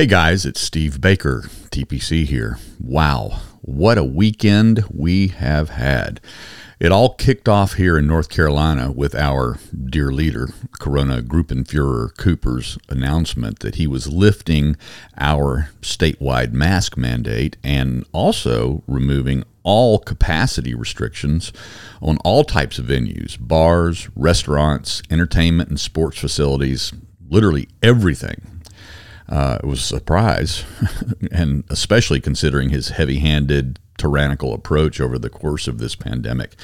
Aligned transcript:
Hey 0.00 0.06
guys, 0.06 0.46
it's 0.46 0.62
Steve 0.62 0.98
Baker, 0.98 1.42
TPC 1.70 2.24
here. 2.24 2.56
Wow, 2.78 3.38
what 3.60 3.98
a 3.98 4.02
weekend 4.02 4.82
we 4.90 5.28
have 5.28 5.68
had. 5.68 6.22
It 6.80 6.90
all 6.90 7.12
kicked 7.12 7.50
off 7.50 7.74
here 7.74 7.98
in 7.98 8.06
North 8.06 8.30
Carolina 8.30 8.90
with 8.90 9.14
our 9.14 9.58
dear 9.90 10.10
leader, 10.10 10.48
Corona 10.78 11.20
Gruppenfuhrer 11.20 12.16
Cooper's 12.16 12.78
announcement 12.88 13.58
that 13.58 13.74
he 13.74 13.86
was 13.86 14.08
lifting 14.08 14.78
our 15.18 15.68
statewide 15.82 16.52
mask 16.54 16.96
mandate 16.96 17.58
and 17.62 18.06
also 18.12 18.82
removing 18.86 19.44
all 19.64 19.98
capacity 19.98 20.74
restrictions 20.74 21.52
on 22.00 22.16
all 22.24 22.42
types 22.42 22.78
of 22.78 22.86
venues 22.86 23.36
bars, 23.38 24.08
restaurants, 24.16 25.02
entertainment, 25.10 25.68
and 25.68 25.78
sports 25.78 26.18
facilities, 26.18 26.94
literally 27.28 27.68
everything 27.82 28.59
uh, 29.30 29.58
it 29.62 29.66
was 29.66 29.80
a 29.80 29.84
surprise, 29.84 30.64
and 31.32 31.64
especially 31.70 32.20
considering 32.20 32.70
his 32.70 32.90
heavy 32.90 33.18
handed, 33.20 33.78
tyrannical 33.96 34.52
approach 34.52 35.00
over 35.00 35.18
the 35.18 35.30
course 35.30 35.68
of 35.68 35.78
this 35.78 35.94
pandemic. 35.94 36.56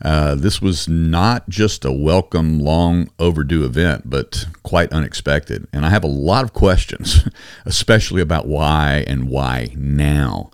Uh, 0.00 0.34
this 0.36 0.62
was 0.62 0.88
not 0.88 1.48
just 1.48 1.84
a 1.84 1.92
welcome, 1.92 2.60
long 2.60 3.10
overdue 3.18 3.64
event, 3.64 4.08
but 4.08 4.46
quite 4.62 4.92
unexpected. 4.92 5.66
And 5.72 5.84
I 5.84 5.90
have 5.90 6.04
a 6.04 6.08
lot 6.08 6.44
of 6.44 6.52
questions, 6.52 7.28
especially 7.66 8.22
about 8.22 8.46
why 8.46 9.04
and 9.06 9.28
why 9.28 9.74
now. 9.76 10.50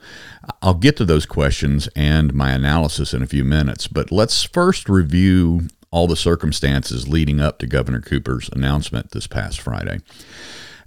I'll 0.62 0.75
get 0.75 0.97
to 0.97 1.05
those 1.05 1.27
questions 1.27 1.89
and 1.95 2.34
my 2.34 2.53
analysis 2.53 3.15
in 3.15 3.23
a 3.23 3.27
few 3.27 3.45
minutes, 3.45 3.87
but 3.87 4.11
let's 4.11 4.43
first 4.43 4.89
review 4.89 5.69
all 5.91 6.06
the 6.06 6.17
circumstances 6.17 7.06
leading 7.06 7.41
up 7.41 7.59
to 7.59 7.67
Governor 7.67 8.00
Cooper's 8.00 8.48
announcement 8.53 9.12
this 9.12 9.27
past 9.27 9.61
Friday. 9.61 10.00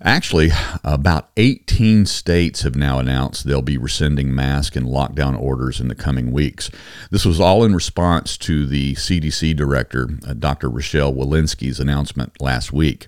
Actually, 0.03 0.52
about 0.84 1.30
18 1.38 2.06
states 2.06 2.62
have 2.62 2.76
now 2.76 3.00
announced 3.00 3.45
they'll 3.45 3.64
be 3.64 3.78
rescinding 3.78 4.34
mask 4.34 4.76
and 4.76 4.86
lockdown 4.86 5.40
orders 5.40 5.80
in 5.80 5.88
the 5.88 5.95
coming 5.95 6.31
weeks. 6.31 6.70
This 7.09 7.26
was 7.26 7.40
all 7.40 7.64
in 7.64 7.73
response 7.73 8.38
to 8.40 8.68
the 8.68 8.94
CDC 8.94 9.56
director, 9.56 10.09
uh, 10.28 10.34
Dr. 10.34 10.70
Rochelle 10.70 11.14
Walensky's 11.14 11.80
announcement 11.80 12.40
last 12.40 12.72
week. 12.72 13.08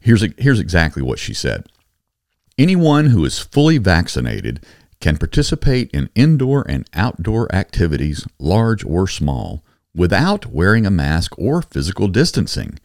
Here's, 0.00 0.24
here's 0.38 0.60
exactly 0.60 1.02
what 1.02 1.18
she 1.18 1.34
said 1.34 1.66
Anyone 2.56 3.06
who 3.06 3.24
is 3.24 3.40
fully 3.40 3.78
vaccinated 3.78 4.64
can 5.00 5.16
participate 5.16 5.90
in 5.92 6.10
indoor 6.14 6.64
and 6.68 6.88
outdoor 6.94 7.52
activities, 7.54 8.26
large 8.38 8.84
or 8.84 9.08
small, 9.08 9.64
without 9.94 10.46
wearing 10.46 10.86
a 10.86 10.90
mask 10.90 11.36
or 11.38 11.62
physical 11.62 12.08
distancing 12.08 12.78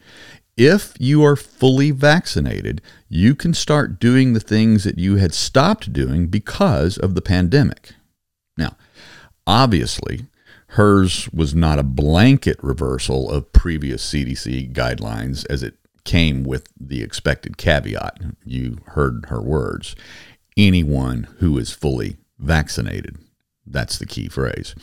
if 0.56 0.94
you 0.98 1.24
are 1.24 1.36
fully 1.36 1.90
vaccinated, 1.90 2.80
you 3.08 3.34
can 3.34 3.54
start 3.54 3.98
doing 3.98 4.32
the 4.32 4.40
things 4.40 4.84
that 4.84 4.98
you 4.98 5.16
had 5.16 5.34
stopped 5.34 5.92
doing 5.92 6.28
because 6.28 6.96
of 6.96 7.14
the 7.14 7.22
pandemic. 7.22 7.92
Now, 8.56 8.76
obviously, 9.46 10.26
hers 10.68 11.28
was 11.32 11.54
not 11.54 11.78
a 11.78 11.84
blanket 11.84 12.56
reversal 12.62 13.30
of 13.30 13.52
previous 13.52 14.04
CDC 14.08 14.72
guidelines 14.72 15.44
as 15.50 15.62
it 15.62 15.74
came 16.04 16.44
with 16.44 16.68
the 16.78 17.02
expected 17.02 17.56
caveat. 17.56 18.20
You 18.44 18.78
heard 18.88 19.26
her 19.28 19.40
words 19.40 19.96
anyone 20.56 21.26
who 21.38 21.58
is 21.58 21.72
fully 21.72 22.16
vaccinated. 22.38 23.16
That's 23.66 23.98
the 23.98 24.06
key 24.06 24.28
phrase. 24.28 24.74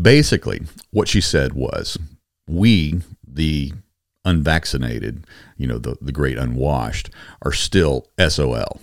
Basically, 0.00 0.60
what 0.90 1.08
she 1.08 1.20
said 1.20 1.54
was 1.54 1.98
we, 2.46 3.00
the 3.26 3.72
unvaccinated, 4.24 5.26
you 5.56 5.66
know, 5.66 5.78
the, 5.78 5.96
the 6.00 6.12
great 6.12 6.38
unwashed, 6.38 7.10
are 7.42 7.52
still 7.52 8.08
SOL. 8.28 8.80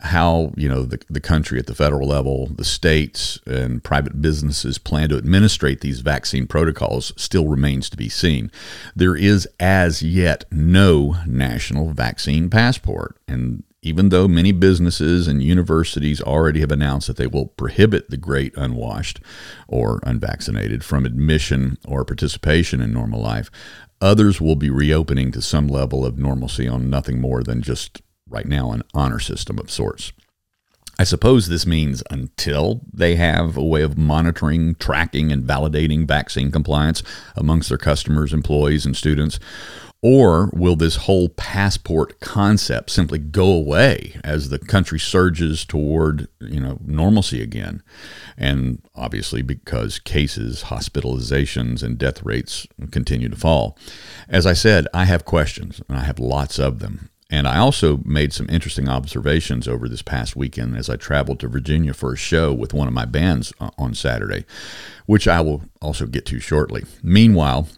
How, 0.00 0.52
you 0.56 0.68
know, 0.68 0.84
the, 0.84 1.00
the 1.08 1.20
country 1.20 1.58
at 1.58 1.66
the 1.66 1.74
federal 1.74 2.06
level, 2.06 2.48
the 2.48 2.64
states 2.64 3.38
and 3.46 3.82
private 3.82 4.20
businesses 4.20 4.76
plan 4.76 5.08
to 5.08 5.16
administrate 5.16 5.80
these 5.80 6.00
vaccine 6.00 6.46
protocols 6.46 7.12
still 7.16 7.48
remains 7.48 7.88
to 7.90 7.96
be 7.96 8.10
seen. 8.10 8.50
There 8.94 9.16
is 9.16 9.48
as 9.58 10.02
yet 10.02 10.44
no 10.50 11.16
national 11.26 11.92
vaccine 11.92 12.50
passport. 12.50 13.16
And 13.26 13.64
even 13.86 14.08
though 14.08 14.26
many 14.26 14.52
businesses 14.52 15.28
and 15.28 15.42
universities 15.42 16.20
already 16.20 16.60
have 16.60 16.72
announced 16.72 17.06
that 17.06 17.16
they 17.16 17.26
will 17.26 17.46
prohibit 17.46 18.10
the 18.10 18.16
great 18.16 18.56
unwashed 18.56 19.20
or 19.68 20.00
unvaccinated 20.02 20.84
from 20.84 21.06
admission 21.06 21.78
or 21.86 22.04
participation 22.04 22.80
in 22.80 22.92
normal 22.92 23.20
life, 23.20 23.50
Others 24.00 24.40
will 24.40 24.56
be 24.56 24.68
reopening 24.68 25.32
to 25.32 25.40
some 25.40 25.68
level 25.68 26.04
of 26.04 26.18
normalcy 26.18 26.68
on 26.68 26.90
nothing 26.90 27.20
more 27.20 27.42
than 27.42 27.62
just 27.62 28.02
right 28.28 28.46
now 28.46 28.72
an 28.72 28.82
honor 28.92 29.18
system 29.18 29.58
of 29.58 29.70
sorts. 29.70 30.12
I 30.98 31.04
suppose 31.04 31.48
this 31.48 31.66
means 31.66 32.02
until 32.10 32.82
they 32.92 33.16
have 33.16 33.56
a 33.56 33.64
way 33.64 33.82
of 33.82 33.98
monitoring, 33.98 34.74
tracking, 34.76 35.30
and 35.30 35.44
validating 35.44 36.06
vaccine 36.06 36.50
compliance 36.50 37.02
amongst 37.36 37.68
their 37.68 37.78
customers, 37.78 38.32
employees, 38.32 38.86
and 38.86 38.96
students, 38.96 39.38
or 40.02 40.50
will 40.52 40.76
this 40.76 40.96
whole 40.96 41.28
passport 41.30 42.20
concept 42.20 42.90
simply 42.90 43.18
go 43.18 43.50
away 43.50 44.20
as 44.22 44.48
the 44.48 44.58
country 44.58 44.98
surges 44.98 45.64
toward, 45.64 46.28
you 46.40 46.60
know, 46.60 46.78
normalcy 46.84 47.42
again? 47.42 47.82
And 48.36 48.82
obviously 48.94 49.42
because 49.42 49.98
cases, 49.98 50.64
hospitalizations, 50.64 51.82
and 51.82 51.98
death 51.98 52.22
rates 52.22 52.66
continue 52.90 53.28
to 53.28 53.36
fall. 53.36 53.78
As 54.28 54.46
I 54.46 54.52
said, 54.52 54.86
I 54.92 55.06
have 55.06 55.24
questions, 55.24 55.80
and 55.88 55.98
I 55.98 56.02
have 56.02 56.18
lots 56.18 56.58
of 56.58 56.78
them. 56.78 57.10
And 57.28 57.48
I 57.48 57.58
also 57.58 58.00
made 58.04 58.32
some 58.32 58.46
interesting 58.48 58.88
observations 58.88 59.66
over 59.66 59.88
this 59.88 60.02
past 60.02 60.36
weekend 60.36 60.76
as 60.76 60.88
I 60.88 60.96
traveled 60.96 61.40
to 61.40 61.48
Virginia 61.48 61.92
for 61.92 62.12
a 62.12 62.16
show 62.16 62.52
with 62.52 62.72
one 62.72 62.86
of 62.86 62.94
my 62.94 63.04
bands 63.04 63.52
uh, 63.58 63.70
on 63.76 63.94
Saturday, 63.94 64.44
which 65.06 65.26
I 65.26 65.40
will 65.40 65.64
also 65.82 66.06
get 66.06 66.24
to 66.26 66.38
shortly. 66.38 66.84
Meanwhile, 67.02 67.68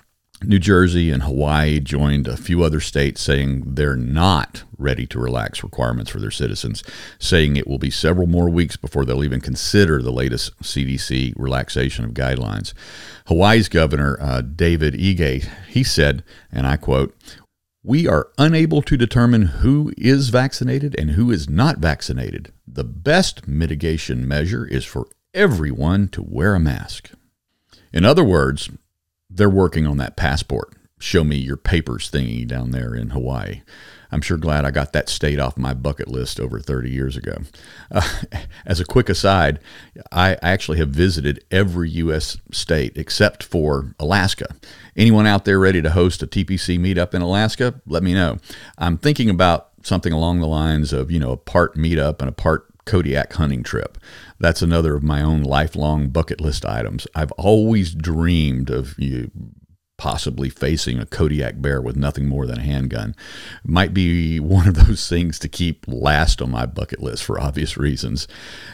New 0.42 0.60
Jersey 0.60 1.10
and 1.10 1.24
Hawaii 1.24 1.80
joined 1.80 2.28
a 2.28 2.36
few 2.36 2.62
other 2.62 2.78
states 2.78 3.20
saying 3.20 3.74
they're 3.74 3.96
not 3.96 4.62
ready 4.78 5.04
to 5.08 5.18
relax 5.18 5.64
requirements 5.64 6.12
for 6.12 6.20
their 6.20 6.30
citizens, 6.30 6.84
saying 7.18 7.56
it 7.56 7.66
will 7.66 7.78
be 7.78 7.90
several 7.90 8.28
more 8.28 8.48
weeks 8.48 8.76
before 8.76 9.04
they'll 9.04 9.24
even 9.24 9.40
consider 9.40 10.00
the 10.00 10.12
latest 10.12 10.56
CDC 10.62 11.34
relaxation 11.36 12.04
of 12.04 12.12
guidelines. 12.12 12.72
Hawaii's 13.26 13.68
governor, 13.68 14.16
uh, 14.20 14.42
David 14.42 14.94
Ige, 14.94 15.48
he 15.66 15.82
said, 15.82 16.22
and 16.52 16.68
I 16.68 16.76
quote, 16.76 17.16
we 17.82 18.06
are 18.06 18.28
unable 18.38 18.82
to 18.82 18.96
determine 18.96 19.42
who 19.42 19.92
is 19.98 20.28
vaccinated 20.28 20.94
and 20.98 21.12
who 21.12 21.32
is 21.32 21.48
not 21.48 21.78
vaccinated. 21.78 22.52
The 22.66 22.84
best 22.84 23.48
mitigation 23.48 24.28
measure 24.28 24.64
is 24.64 24.84
for 24.84 25.08
everyone 25.34 26.08
to 26.08 26.22
wear 26.22 26.54
a 26.54 26.60
mask. 26.60 27.10
In 27.92 28.04
other 28.04 28.24
words, 28.24 28.70
they're 29.30 29.50
working 29.50 29.86
on 29.86 29.96
that 29.98 30.16
passport. 30.16 30.74
Show 30.98 31.22
me 31.22 31.36
your 31.36 31.56
papers 31.56 32.10
thingy 32.10 32.46
down 32.46 32.72
there 32.72 32.94
in 32.94 33.10
Hawaii. 33.10 33.62
I'm 34.10 34.22
sure 34.22 34.38
glad 34.38 34.64
I 34.64 34.70
got 34.70 34.92
that 34.94 35.08
state 35.08 35.38
off 35.38 35.58
my 35.58 35.74
bucket 35.74 36.08
list 36.08 36.40
over 36.40 36.60
30 36.60 36.90
years 36.90 37.16
ago. 37.16 37.38
Uh, 37.90 38.08
as 38.66 38.80
a 38.80 38.84
quick 38.84 39.08
aside, 39.08 39.60
I 40.10 40.38
actually 40.42 40.78
have 40.78 40.88
visited 40.88 41.44
every 41.50 41.90
U.S. 41.90 42.38
state 42.50 42.96
except 42.96 43.42
for 43.42 43.94
Alaska. 43.98 44.54
Anyone 44.96 45.26
out 45.26 45.44
there 45.44 45.58
ready 45.58 45.82
to 45.82 45.90
host 45.90 46.22
a 46.22 46.26
TPC 46.26 46.78
meetup 46.78 47.14
in 47.14 47.22
Alaska? 47.22 47.80
Let 47.86 48.02
me 48.02 48.14
know. 48.14 48.38
I'm 48.78 48.96
thinking 48.96 49.30
about 49.30 49.68
something 49.82 50.12
along 50.12 50.40
the 50.40 50.46
lines 50.46 50.92
of, 50.92 51.10
you 51.10 51.20
know, 51.20 51.32
a 51.32 51.36
part 51.36 51.76
meetup 51.76 52.20
and 52.20 52.28
a 52.28 52.32
part 52.32 52.67
Kodiak 52.88 53.34
hunting 53.34 53.62
trip. 53.62 53.98
That's 54.40 54.62
another 54.62 54.96
of 54.96 55.02
my 55.02 55.20
own 55.22 55.42
lifelong 55.42 56.08
bucket 56.08 56.40
list 56.40 56.64
items. 56.64 57.06
I've 57.14 57.32
always 57.32 57.94
dreamed 57.94 58.70
of 58.70 58.98
you 58.98 59.30
possibly 59.98 60.48
facing 60.48 60.98
a 60.98 61.04
Kodiak 61.04 61.60
bear 61.60 61.82
with 61.82 61.96
nothing 61.96 62.26
more 62.26 62.46
than 62.46 62.60
a 62.60 62.62
handgun. 62.62 63.14
Might 63.62 63.92
be 63.92 64.40
one 64.40 64.66
of 64.66 64.86
those 64.86 65.06
things 65.06 65.38
to 65.40 65.48
keep 65.48 65.84
last 65.86 66.40
on 66.40 66.50
my 66.50 66.64
bucket 66.64 67.02
list 67.02 67.24
for 67.24 67.38
obvious 67.38 67.76
reasons. 67.76 68.26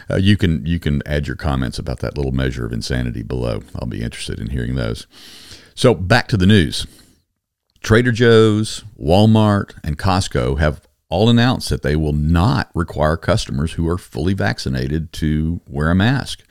Uh, 0.09 0.15
you 0.15 0.37
can 0.37 0.65
you 0.65 0.79
can 0.79 1.01
add 1.05 1.27
your 1.27 1.35
comments 1.35 1.77
about 1.77 1.99
that 1.99 2.15
little 2.15 2.31
measure 2.31 2.65
of 2.65 2.71
insanity 2.71 3.21
below. 3.21 3.63
I'll 3.75 3.87
be 3.87 4.01
interested 4.01 4.39
in 4.39 4.51
hearing 4.51 4.75
those. 4.75 5.07
So 5.73 5.93
back 5.93 6.29
to 6.29 6.37
the 6.37 6.45
news. 6.45 6.87
Trader 7.81 8.13
Joe's, 8.13 8.85
Walmart, 8.97 9.73
and 9.83 9.97
Costco 9.97 10.57
have 10.59 10.87
all 11.09 11.29
announced 11.29 11.69
that 11.69 11.81
they 11.81 11.95
will 11.95 12.13
not 12.13 12.69
require 12.73 13.17
customers 13.17 13.73
who 13.73 13.87
are 13.87 13.97
fully 13.97 14.33
vaccinated 14.33 15.13
to 15.13 15.61
wear 15.67 15.89
a 15.89 15.95
mask. 15.95 16.43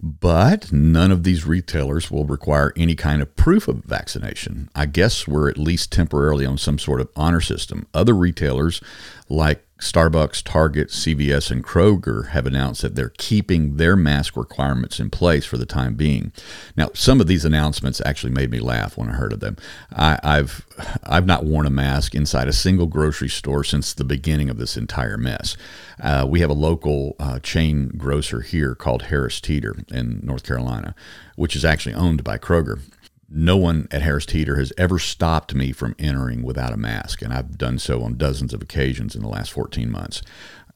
But 0.00 0.72
none 0.72 1.10
of 1.10 1.24
these 1.24 1.44
retailers 1.44 2.10
will 2.10 2.24
require 2.24 2.72
any 2.76 2.94
kind 2.94 3.20
of 3.20 3.34
proof 3.34 3.66
of 3.66 3.84
vaccination. 3.84 4.68
I 4.74 4.86
guess 4.86 5.26
we're 5.26 5.50
at 5.50 5.58
least 5.58 5.90
temporarily 5.90 6.46
on 6.46 6.56
some 6.56 6.78
sort 6.78 7.00
of 7.00 7.08
honor 7.16 7.40
system. 7.40 7.86
Other 7.92 8.14
retailers, 8.14 8.80
like 9.28 9.66
Starbucks, 9.78 10.42
Target, 10.42 10.88
CVS, 10.88 11.50
and 11.52 11.62
Kroger 11.64 12.30
have 12.30 12.46
announced 12.46 12.82
that 12.82 12.96
they're 12.96 13.12
keeping 13.16 13.76
their 13.76 13.94
mask 13.94 14.36
requirements 14.36 14.98
in 14.98 15.08
place 15.08 15.46
for 15.46 15.56
the 15.56 15.66
time 15.66 15.94
being. 15.94 16.32
Now, 16.76 16.90
some 16.94 17.20
of 17.20 17.28
these 17.28 17.44
announcements 17.44 18.02
actually 18.04 18.32
made 18.32 18.50
me 18.50 18.58
laugh 18.58 18.96
when 18.96 19.08
I 19.08 19.12
heard 19.12 19.32
of 19.32 19.40
them. 19.40 19.56
I, 19.92 20.18
have 20.24 20.66
I've 21.04 21.26
not 21.26 21.44
worn 21.44 21.64
a 21.64 21.70
mask 21.70 22.14
inside 22.14 22.48
a 22.48 22.52
single 22.52 22.86
grocery 22.86 23.28
store 23.28 23.62
since 23.62 23.94
the 23.94 24.04
beginning 24.04 24.50
of 24.50 24.58
this 24.58 24.76
entire 24.76 25.16
mess. 25.16 25.56
Uh, 26.02 26.26
we 26.28 26.40
have 26.40 26.50
a 26.50 26.54
local 26.54 27.14
uh, 27.20 27.38
chain 27.38 27.88
grocer 27.96 28.40
here 28.40 28.74
called 28.74 29.02
Harris 29.02 29.40
Teeter 29.40 29.76
in 29.88 30.20
North 30.24 30.42
Carolina, 30.42 30.94
which 31.36 31.54
is 31.54 31.64
actually 31.64 31.94
owned 31.94 32.24
by 32.24 32.36
Kroger 32.36 32.80
no 33.28 33.56
one 33.56 33.88
at 33.90 34.02
Harris 34.02 34.26
Teeter 34.26 34.56
has 34.56 34.72
ever 34.78 34.98
stopped 34.98 35.54
me 35.54 35.72
from 35.72 35.94
entering 35.98 36.42
without 36.42 36.72
a 36.72 36.78
mask, 36.78 37.20
and 37.22 37.32
I've 37.32 37.58
done 37.58 37.78
so 37.78 38.02
on 38.02 38.16
dozens 38.16 38.54
of 38.54 38.62
occasions 38.62 39.14
in 39.14 39.22
the 39.22 39.28
last 39.28 39.52
14 39.52 39.90
months. 39.90 40.22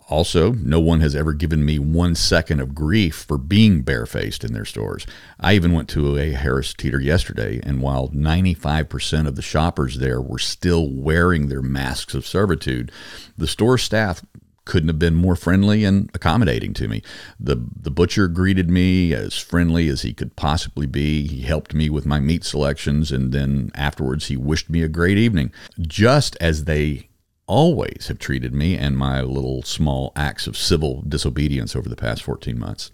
Also, 0.09 0.53
no 0.53 0.79
one 0.79 1.01
has 1.01 1.15
ever 1.15 1.33
given 1.33 1.65
me 1.65 1.79
one 1.79 2.15
second 2.15 2.61
of 2.61 2.75
grief 2.75 3.15
for 3.15 3.39
being 3.39 3.81
barefaced 3.83 4.45
in 4.45 4.53
their 4.53 4.65
stores. 4.65 5.07
I 5.41 5.55
even 5.55 5.73
went 5.73 5.89
to 5.91 6.19
a 6.19 6.33
Harris 6.33 6.75
Teeter 6.75 7.01
yesterday, 7.01 7.61
and 7.63 7.81
while 7.81 8.09
95% 8.09 9.27
of 9.27 9.37
the 9.37 9.43
shoppers 9.43 9.99
there 9.99 10.21
were 10.21 10.39
still 10.39 10.91
wearing 10.91 11.49
their 11.49 11.63
masks 11.63 12.15
of 12.15 12.27
servitude, 12.27 12.93
the 13.39 13.47
store 13.47 13.79
staff 13.79 14.23
couldn't 14.65 14.89
have 14.89 14.99
been 14.99 15.15
more 15.15 15.37
friendly 15.37 15.85
and 15.85 16.11
accommodating 16.15 16.73
to 16.75 16.89
me. 16.89 17.03
The 17.39 17.65
the 17.75 17.91
butcher 17.91 18.29
greeted 18.29 18.71
me 18.71 19.13
as 19.13 19.37
friendly 19.37 19.89
as 19.89 20.03
he 20.03 20.13
could 20.13 20.37
possibly 20.37 20.87
be. 20.87 21.27
He 21.27 21.43
helped 21.43 21.75
me 21.75 21.91
with 21.91 22.07
my 22.07 22.21
meat 22.21 22.45
selections 22.45 23.11
and 23.11 23.33
then 23.33 23.71
afterwards 23.75 24.27
he 24.27 24.37
wished 24.37 24.71
me 24.71 24.83
a 24.83 24.89
great 24.89 25.19
evening. 25.19 25.53
Just 25.81 26.37
as 26.41 26.65
they 26.65 27.09
always 27.47 28.07
have 28.09 28.19
treated 28.19 28.55
me 28.55 28.77
and 28.77 28.97
my 28.97 29.21
little 29.21 29.63
small 29.63 30.13
acts 30.17 30.47
of 30.47 30.57
civil 30.57 31.03
disobedience 31.03 31.75
over 31.75 31.89
the 31.89 31.97
past 31.97 32.23
14 32.23 32.59
months. 32.59 32.91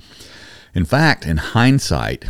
In 0.75 0.85
fact, 0.85 1.27
in 1.27 1.37
hindsight, 1.37 2.25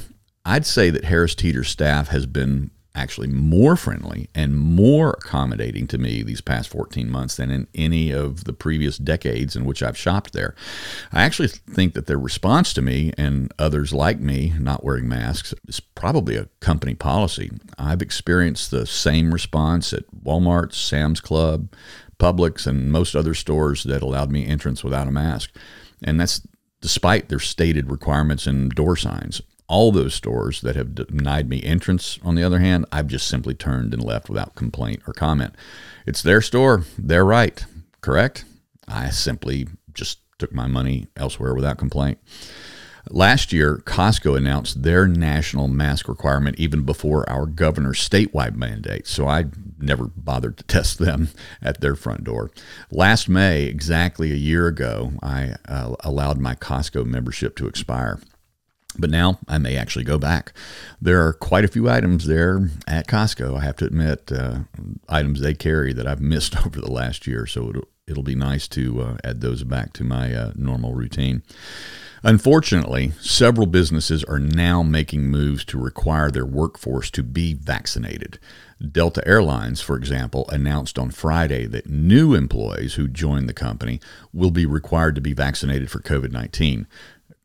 I'd 0.45 0.67
say 0.67 0.91
that 0.91 1.05
Harris 1.05 1.35
Teeter 1.35 1.65
staff 1.65 2.09
has 2.09 2.27
been 2.27 2.71
actually 2.99 3.29
more 3.29 3.77
friendly 3.77 4.29
and 4.35 4.57
more 4.57 5.11
accommodating 5.11 5.87
to 5.87 5.99
me 5.99 6.23
these 6.23 6.41
past 6.41 6.69
14 6.69 7.09
months 7.09 7.37
than 7.37 7.51
in 7.51 7.67
any 7.75 8.11
of 8.11 8.45
the 8.45 8.53
previous 8.53 8.99
decades 8.99 9.55
in 9.55 9.65
which 9.65 9.83
I've 9.83 9.97
shopped 9.97 10.33
there. 10.33 10.55
I 11.13 11.23
actually 11.23 11.49
think 11.49 11.95
that 11.95 12.07
their 12.07 12.19
response 12.19 12.73
to 12.75 12.83
me 12.83 13.13
and 13.17 13.53
others 13.59 13.93
like 13.93 14.19
me 14.21 14.53
not 14.59 14.85
wearing 14.85 15.09
masks 15.09 15.55
is 15.67 15.81
probably 15.81 16.37
a 16.37 16.49
company 16.61 16.95
policy. 16.95 17.51
I've 17.79 18.03
experienced 18.03 18.71
the 18.71 18.87
same 18.87 19.33
response 19.33 19.93
at 19.93 20.05
Walmart, 20.25 20.75
Sam's 20.75 21.21
Club, 21.21 21.73
Publix, 22.19 22.67
and 22.67 22.91
most 22.91 23.15
other 23.15 23.35
stores 23.35 23.85
that 23.85 24.03
allowed 24.03 24.33
me 24.33 24.45
entrance 24.45 24.83
without 24.83 25.07
a 25.07 25.13
mask. 25.13 25.55
And 26.03 26.21
that's 26.21 26.47
despite 26.81 27.29
their 27.29 27.39
stated 27.39 27.91
requirements 27.91 28.47
and 28.47 28.71
door 28.71 28.97
signs 28.97 29.41
all 29.69 29.93
those 29.93 30.15
stores 30.15 30.63
that 30.63 30.77
have 30.77 30.95
denied 30.95 31.49
me 31.49 31.63
entrance, 31.63 32.19
on 32.23 32.35
the 32.35 32.43
other 32.43 32.59
hand, 32.59 32.87
I've 32.91 33.07
just 33.07 33.29
simply 33.29 33.55
turned 33.55 33.93
and 33.93 34.03
left 34.03 34.29
without 34.29 34.55
complaint 34.55 35.03
or 35.07 35.13
comment. 35.13 35.55
It's 36.07 36.23
their 36.23 36.41
store. 36.41 36.85
They're 36.97 37.25
right. 37.25 37.65
Correct? 38.01 38.45
I 38.89 39.11
simply 39.11 39.69
just 39.93 40.21
took 40.39 40.53
my 40.53 40.67
money 40.67 41.09
elsewhere 41.17 41.55
without 41.55 41.79
complaint. 41.79 42.19
Last 43.11 43.53
year, 43.53 43.79
Costco 43.79 44.37
announced 44.37 44.83
their 44.83 45.07
national 45.07 45.69
mask 45.69 46.09
requirement 46.09 46.59
even 46.59 46.83
before 46.83 47.29
our 47.29 47.47
governor's 47.47 48.07
statewide 48.07 48.55
mandate, 48.55 49.07
so 49.07 49.27
I 49.27 49.47
never 49.79 50.09
bothered 50.15 50.59
to 50.59 50.65
test 50.67 50.99
them 50.99 51.31
at 51.63 51.81
their 51.81 51.95
front 51.95 52.25
door. 52.25 52.51
Last 52.91 53.29
May, 53.29 53.65
exactly 53.65 54.33
a 54.33 54.37
year 54.37 54.67
ago, 54.67 55.13
I 55.23 55.55
uh, 55.67 55.95
allowed 56.01 56.39
my 56.39 56.55
Costco 56.55 57.07
membership 57.07 57.57
to 57.57 57.67
expire. 57.67 58.19
But 58.99 59.11
now 59.11 59.39
I 59.47 59.59
may 59.59 59.77
actually 59.77 60.05
go 60.05 60.19
back. 60.19 60.53
There 61.01 61.25
are 61.25 61.33
quite 61.33 61.65
a 61.65 61.69
few 61.69 61.89
items 61.89 62.27
there 62.27 62.69
at 62.87 63.07
Costco, 63.07 63.57
I 63.57 63.65
have 63.65 63.77
to 63.77 63.87
admit, 63.87 64.33
uh, 64.33 64.61
items 65.09 65.41
they 65.41 65.55
carry 65.55 65.93
that 65.93 66.07
I've 66.07 66.21
missed 66.21 66.57
over 66.67 66.81
the 66.81 66.91
last 66.91 67.27
year. 67.27 67.47
So 67.47 67.71
it'll, 67.71 67.89
it'll 68.07 68.23
be 68.23 68.35
nice 68.35 68.67
to 68.69 69.01
uh, 69.01 69.17
add 69.23 69.41
those 69.41 69.63
back 69.63 69.93
to 69.95 70.05
my 70.05 70.35
uh, 70.35 70.53
normal 70.57 70.95
routine. 70.95 71.43
Unfortunately, 72.25 73.13
several 73.21 73.67
businesses 73.67 74.25
are 74.25 74.41
now 74.41 74.83
making 74.83 75.27
moves 75.27 75.65
to 75.67 75.79
require 75.79 76.31
their 76.31 76.45
workforce 76.45 77.11
to 77.13 77.23
be 77.23 77.55
vaccinated. 77.55 78.41
Delta 78.93 79.27
Airlines, 79.27 79.81
for 79.81 79.97
example, 79.97 80.49
announced 80.51 80.99
on 80.99 81.11
Friday 81.11 81.67
that 81.67 81.89
new 81.89 82.35
employees 82.35 82.95
who 82.95 83.09
join 83.09 83.47
the 83.47 83.53
company 83.53 84.01
will 84.33 84.51
be 84.51 84.67
required 84.67 85.15
to 85.15 85.21
be 85.21 85.33
vaccinated 85.33 85.91
for 85.91 86.01
COVID 86.01 86.33
19. 86.33 86.87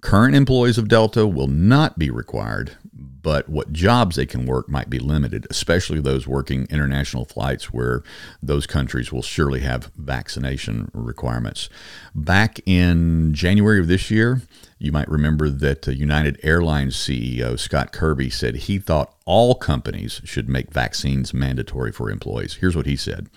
Current 0.04 0.36
employees 0.36 0.78
of 0.78 0.90
Delta 0.90 1.26
will 1.26 1.48
not 1.48 1.98
be 1.98 2.10
required, 2.10 2.76
but 2.94 3.48
what 3.48 3.72
jobs 3.72 4.18
they 4.18 4.26
can 4.26 4.46
work 4.46 4.68
might 4.68 4.90
be 4.90 5.00
limited, 5.00 5.48
especially 5.50 6.02
those 6.02 6.28
working 6.28 6.68
international 6.70 7.24
flights 7.24 7.72
where 7.72 8.04
those 8.42 8.68
countries 8.68 9.14
will 9.14 9.22
surely 9.22 9.62
have 9.62 9.94
vaccination 9.96 10.92
requirements. 10.94 11.70
Back 12.14 12.60
in 12.66 13.34
January 13.34 13.80
of 13.80 13.88
this 13.88 14.12
year, 14.12 14.42
you 14.78 14.92
might 14.92 15.08
remember 15.08 15.50
that 15.50 15.88
uh, 15.88 15.92
United 15.92 16.38
Airlines 16.44 16.98
CEO 16.98 17.58
Scott 17.58 17.94
Kirby 17.94 18.30
said 18.30 18.56
he 18.56 18.80
thought 18.80 19.16
all 19.24 19.56
companies 19.56 20.20
should 20.26 20.50
make 20.50 20.70
vaccines 20.70 21.34
mandatory 21.34 21.94
for 21.94 22.12
employees. 22.12 22.56
Here's 22.56 22.76
what 22.76 22.88
he 22.88 22.98
said, 22.98 23.30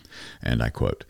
and 0.42 0.60
I 0.60 0.70
quote 0.70 1.04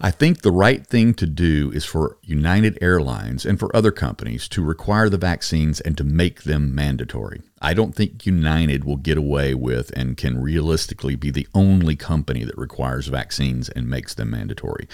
I 0.00 0.10
think 0.10 0.42
the 0.42 0.50
right 0.50 0.86
thing 0.86 1.14
to 1.14 1.26
do 1.26 1.70
is 1.72 1.84
for 1.84 2.18
United 2.22 2.78
Airlines 2.80 3.46
and 3.46 3.58
for 3.58 3.74
other 3.74 3.92
companies 3.92 4.48
to 4.48 4.62
require 4.62 5.08
the 5.08 5.18
vaccines 5.18 5.80
and 5.80 5.96
to 5.96 6.04
make 6.04 6.42
them 6.42 6.74
mandatory. 6.74 7.42
I 7.62 7.74
don't 7.74 7.94
think 7.94 8.26
United 8.26 8.84
will 8.84 8.96
get 8.96 9.16
away 9.16 9.54
with 9.54 9.90
and 9.96 10.16
can 10.16 10.40
realistically 10.40 11.16
be 11.16 11.30
the 11.30 11.48
only 11.54 11.96
company 11.96 12.44
that 12.44 12.58
requires 12.58 13.06
vaccines 13.06 13.68
and 13.68 13.88
makes 13.88 14.14
them 14.14 14.30
mandatory. 14.30 14.88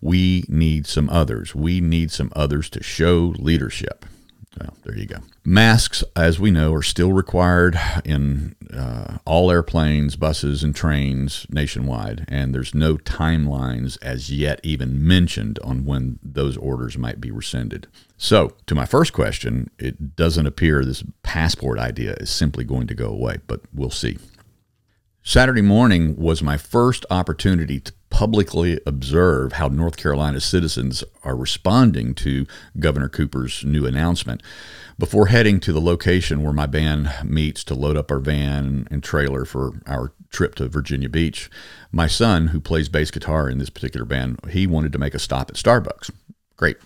We 0.00 0.44
need 0.48 0.86
some 0.86 1.08
others. 1.08 1.54
We 1.54 1.80
need 1.80 2.10
some 2.10 2.32
others 2.36 2.68
to 2.70 2.82
show 2.82 3.34
leadership. 3.38 4.04
Well, 4.60 4.74
there 4.84 4.96
you 4.96 5.06
go. 5.06 5.16
Masks, 5.44 6.04
as 6.14 6.38
we 6.38 6.50
know, 6.50 6.74
are 6.74 6.82
still 6.82 7.12
required 7.12 7.78
in 8.04 8.54
uh, 8.72 9.18
all 9.24 9.50
airplanes, 9.50 10.16
buses, 10.16 10.62
and 10.62 10.74
trains 10.74 11.46
nationwide, 11.50 12.26
and 12.28 12.54
there's 12.54 12.74
no 12.74 12.96
timelines 12.98 13.96
as 14.02 14.30
yet 14.30 14.60
even 14.62 15.06
mentioned 15.06 15.58
on 15.64 15.84
when 15.84 16.18
those 16.22 16.56
orders 16.58 16.98
might 16.98 17.20
be 17.20 17.30
rescinded. 17.30 17.86
So, 18.18 18.52
to 18.66 18.74
my 18.74 18.84
first 18.84 19.12
question, 19.12 19.70
it 19.78 20.16
doesn't 20.16 20.46
appear 20.46 20.84
this 20.84 21.02
passport 21.22 21.78
idea 21.78 22.12
is 22.14 22.30
simply 22.30 22.64
going 22.64 22.86
to 22.88 22.94
go 22.94 23.08
away, 23.08 23.38
but 23.46 23.62
we'll 23.72 23.90
see. 23.90 24.18
Saturday 25.24 25.62
morning 25.62 26.16
was 26.16 26.42
my 26.42 26.56
first 26.56 27.06
opportunity 27.08 27.80
to 27.80 27.92
publicly 28.12 28.78
observe 28.86 29.54
how 29.54 29.68
North 29.68 29.96
Carolina 29.96 30.38
citizens 30.38 31.02
are 31.24 31.34
responding 31.34 32.14
to 32.14 32.46
Governor 32.78 33.08
Cooper's 33.08 33.64
new 33.64 33.86
announcement. 33.86 34.42
Before 34.98 35.28
heading 35.28 35.58
to 35.60 35.72
the 35.72 35.80
location 35.80 36.42
where 36.42 36.52
my 36.52 36.66
band 36.66 37.10
meets 37.24 37.64
to 37.64 37.74
load 37.74 37.96
up 37.96 38.10
our 38.10 38.18
van 38.20 38.86
and 38.90 39.02
trailer 39.02 39.46
for 39.46 39.80
our 39.86 40.12
trip 40.28 40.54
to 40.56 40.68
Virginia 40.68 41.08
Beach, 41.08 41.50
my 41.90 42.06
son, 42.06 42.48
who 42.48 42.60
plays 42.60 42.90
bass 42.90 43.10
guitar 43.10 43.48
in 43.48 43.56
this 43.56 43.70
particular 43.70 44.04
band, 44.04 44.38
he 44.50 44.66
wanted 44.66 44.92
to 44.92 44.98
make 44.98 45.14
a 45.14 45.18
stop 45.18 45.48
at 45.48 45.56
Starbucks. 45.56 46.10
Great 46.56 46.76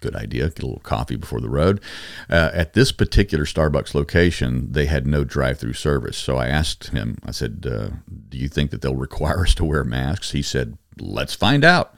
good 0.00 0.16
idea. 0.16 0.48
Get 0.48 0.62
a 0.62 0.66
little 0.66 0.80
coffee 0.80 1.16
before 1.16 1.40
the 1.40 1.50
road. 1.50 1.80
Uh, 2.28 2.50
at 2.54 2.72
this 2.72 2.90
particular 2.90 3.44
Starbucks 3.44 3.94
location, 3.94 4.72
they 4.72 4.86
had 4.86 5.06
no 5.06 5.24
drive-through 5.24 5.74
service. 5.74 6.16
So 6.16 6.38
I 6.38 6.48
asked 6.48 6.88
him. 6.88 7.18
I 7.24 7.30
said, 7.30 7.66
uh, 7.70 7.90
"Do 8.30 8.38
you 8.38 8.48
think 8.48 8.70
that 8.70 8.80
they'll 8.80 8.96
require 8.96 9.42
us 9.42 9.54
to 9.56 9.64
wear 9.64 9.84
masks?" 9.84 10.30
He 10.32 10.42
said, 10.42 10.78
"Let's 10.98 11.34
find 11.34 11.64
out." 11.64 11.94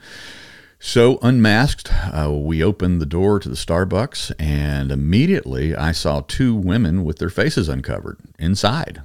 So, 0.84 1.20
unmasked, 1.22 1.92
uh, 1.92 2.32
we 2.32 2.60
opened 2.60 3.00
the 3.00 3.06
door 3.06 3.38
to 3.38 3.48
the 3.48 3.54
Starbucks, 3.54 4.32
and 4.36 4.90
immediately 4.90 5.76
I 5.76 5.92
saw 5.92 6.22
two 6.26 6.56
women 6.56 7.04
with 7.04 7.18
their 7.18 7.30
faces 7.30 7.68
uncovered 7.68 8.18
inside. 8.36 9.00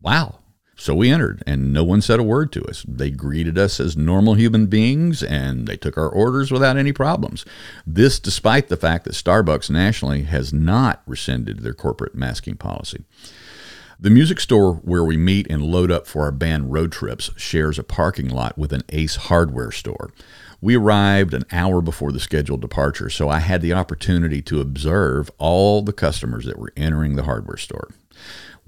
Wow. 0.00 0.38
So 0.74 0.94
we 0.94 1.10
entered, 1.10 1.42
and 1.46 1.72
no 1.72 1.84
one 1.84 2.00
said 2.00 2.18
a 2.18 2.24
word 2.24 2.50
to 2.52 2.64
us. 2.64 2.84
They 2.88 3.10
greeted 3.10 3.58
us 3.58 3.78
as 3.78 3.94
normal 3.94 4.34
human 4.34 4.66
beings, 4.66 5.22
and 5.22 5.68
they 5.68 5.76
took 5.76 5.98
our 5.98 6.08
orders 6.08 6.50
without 6.50 6.78
any 6.78 6.92
problems. 6.92 7.44
This, 7.86 8.18
despite 8.18 8.68
the 8.68 8.76
fact 8.76 9.04
that 9.04 9.12
Starbucks 9.12 9.68
nationally 9.68 10.22
has 10.22 10.52
not 10.52 11.02
rescinded 11.06 11.60
their 11.60 11.74
corporate 11.74 12.14
masking 12.14 12.56
policy. 12.56 13.04
The 14.02 14.10
music 14.10 14.40
store 14.40 14.74
where 14.82 15.04
we 15.04 15.16
meet 15.16 15.46
and 15.48 15.62
load 15.62 15.92
up 15.92 16.08
for 16.08 16.22
our 16.22 16.32
band 16.32 16.72
road 16.72 16.90
trips 16.90 17.30
shares 17.36 17.78
a 17.78 17.84
parking 17.84 18.28
lot 18.28 18.58
with 18.58 18.72
an 18.72 18.82
Ace 18.88 19.14
hardware 19.14 19.70
store. 19.70 20.10
We 20.60 20.76
arrived 20.76 21.32
an 21.32 21.44
hour 21.52 21.80
before 21.80 22.10
the 22.10 22.18
scheduled 22.18 22.62
departure, 22.62 23.08
so 23.08 23.28
I 23.28 23.38
had 23.38 23.62
the 23.62 23.72
opportunity 23.72 24.42
to 24.42 24.60
observe 24.60 25.30
all 25.38 25.82
the 25.82 25.92
customers 25.92 26.46
that 26.46 26.58
were 26.58 26.72
entering 26.76 27.14
the 27.14 27.22
hardware 27.22 27.56
store. 27.56 27.90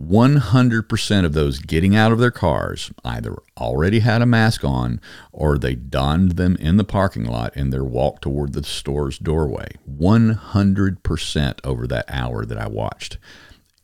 100% 0.00 1.24
of 1.24 1.32
those 1.32 1.58
getting 1.58 1.96
out 1.96 2.12
of 2.12 2.20
their 2.20 2.30
cars 2.30 2.92
either 3.04 3.34
already 3.56 4.00
had 4.00 4.22
a 4.22 4.26
mask 4.26 4.62
on 4.62 5.00
or 5.32 5.58
they 5.58 5.74
donned 5.74 6.32
them 6.32 6.54
in 6.60 6.76
the 6.76 6.84
parking 6.84 7.24
lot 7.24 7.56
in 7.56 7.70
their 7.70 7.84
walk 7.84 8.20
toward 8.20 8.52
the 8.52 8.62
store's 8.62 9.18
doorway. 9.18 9.72
100% 9.90 11.60
over 11.64 11.88
that 11.88 12.04
hour 12.08 12.44
that 12.44 12.58
I 12.58 12.68
watched. 12.68 13.18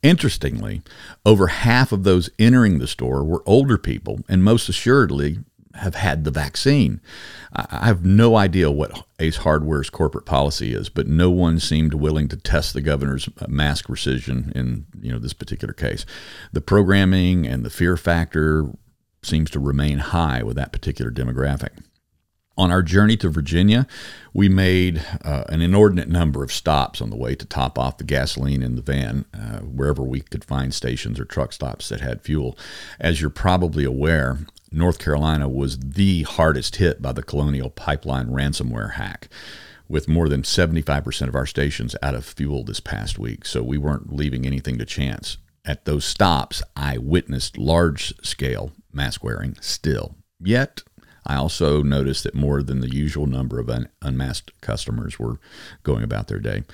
Interestingly, 0.02 0.82
over 1.26 1.48
half 1.48 1.92
of 1.92 2.04
those 2.04 2.30
entering 2.38 2.78
the 2.78 2.86
store 2.86 3.22
were 3.22 3.42
older 3.44 3.76
people, 3.76 4.20
and 4.28 4.42
most 4.42 4.68
assuredly 4.68 5.38
have 5.74 5.94
had 5.94 6.24
the 6.24 6.30
vaccine. 6.30 7.00
I 7.52 7.86
have 7.86 8.04
no 8.04 8.36
idea 8.36 8.70
what 8.70 9.06
Ace 9.18 9.38
Hardware's 9.38 9.90
corporate 9.90 10.24
policy 10.24 10.72
is, 10.72 10.88
but 10.88 11.06
no 11.06 11.30
one 11.30 11.58
seemed 11.58 11.94
willing 11.94 12.28
to 12.28 12.36
test 12.36 12.74
the 12.74 12.80
governor's 12.80 13.28
uh, 13.40 13.46
mask 13.48 13.86
rescission 13.86 14.52
in 14.52 14.86
you 15.00 15.12
know 15.12 15.18
this 15.18 15.32
particular 15.32 15.74
case. 15.74 16.06
The 16.52 16.60
programming 16.60 17.46
and 17.46 17.64
the 17.64 17.70
fear 17.70 17.96
factor 17.96 18.66
seems 19.22 19.50
to 19.50 19.60
remain 19.60 19.98
high 19.98 20.42
with 20.42 20.56
that 20.56 20.72
particular 20.72 21.10
demographic. 21.10 21.70
On 22.60 22.70
our 22.70 22.82
journey 22.82 23.16
to 23.16 23.30
Virginia, 23.30 23.86
we 24.34 24.50
made 24.50 25.02
uh, 25.24 25.44
an 25.48 25.62
inordinate 25.62 26.10
number 26.10 26.44
of 26.44 26.52
stops 26.52 27.00
on 27.00 27.08
the 27.08 27.16
way 27.16 27.34
to 27.34 27.46
top 27.46 27.78
off 27.78 27.96
the 27.96 28.04
gasoline 28.04 28.62
in 28.62 28.76
the 28.76 28.82
van, 28.82 29.24
uh, 29.32 29.60
wherever 29.60 30.02
we 30.02 30.20
could 30.20 30.44
find 30.44 30.74
stations 30.74 31.18
or 31.18 31.24
truck 31.24 31.54
stops 31.54 31.88
that 31.88 32.02
had 32.02 32.20
fuel. 32.20 32.58
As 32.98 33.18
you're 33.18 33.30
probably 33.30 33.84
aware, 33.84 34.40
North 34.70 34.98
Carolina 34.98 35.48
was 35.48 35.78
the 35.78 36.24
hardest 36.24 36.76
hit 36.76 37.00
by 37.00 37.12
the 37.12 37.22
Colonial 37.22 37.70
Pipeline 37.70 38.26
ransomware 38.26 38.92
hack, 38.92 39.30
with 39.88 40.06
more 40.06 40.28
than 40.28 40.42
75% 40.42 41.28
of 41.28 41.34
our 41.34 41.46
stations 41.46 41.96
out 42.02 42.14
of 42.14 42.26
fuel 42.26 42.62
this 42.62 42.80
past 42.80 43.18
week. 43.18 43.46
So 43.46 43.62
we 43.62 43.78
weren't 43.78 44.14
leaving 44.14 44.44
anything 44.44 44.76
to 44.76 44.84
chance. 44.84 45.38
At 45.64 45.86
those 45.86 46.04
stops, 46.04 46.62
I 46.76 46.98
witnessed 46.98 47.56
large 47.56 48.12
scale 48.22 48.72
mask 48.92 49.24
wearing 49.24 49.56
still. 49.62 50.16
Yet, 50.38 50.82
I 51.30 51.36
also 51.36 51.80
noticed 51.80 52.24
that 52.24 52.34
more 52.34 52.60
than 52.60 52.80
the 52.80 52.92
usual 52.92 53.26
number 53.26 53.60
of 53.60 53.70
un- 53.70 53.88
unmasked 54.02 54.50
customers 54.60 55.16
were 55.16 55.38
going 55.84 56.02
about 56.02 56.26
their 56.26 56.40
day. 56.40 56.64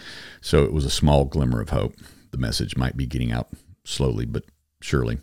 So 0.41 0.65
it 0.65 0.73
was 0.73 0.87
a 0.87 0.91
small 0.91 1.27
glimmer 1.27 1.61
of 1.61 1.69
hope. 1.69 1.95
The 2.31 2.39
message 2.39 2.75
might 2.75 2.97
be 2.97 3.05
getting 3.05 3.31
out 3.31 3.51
slowly 3.85 4.25
but 4.25 4.45
surely. 4.81 5.19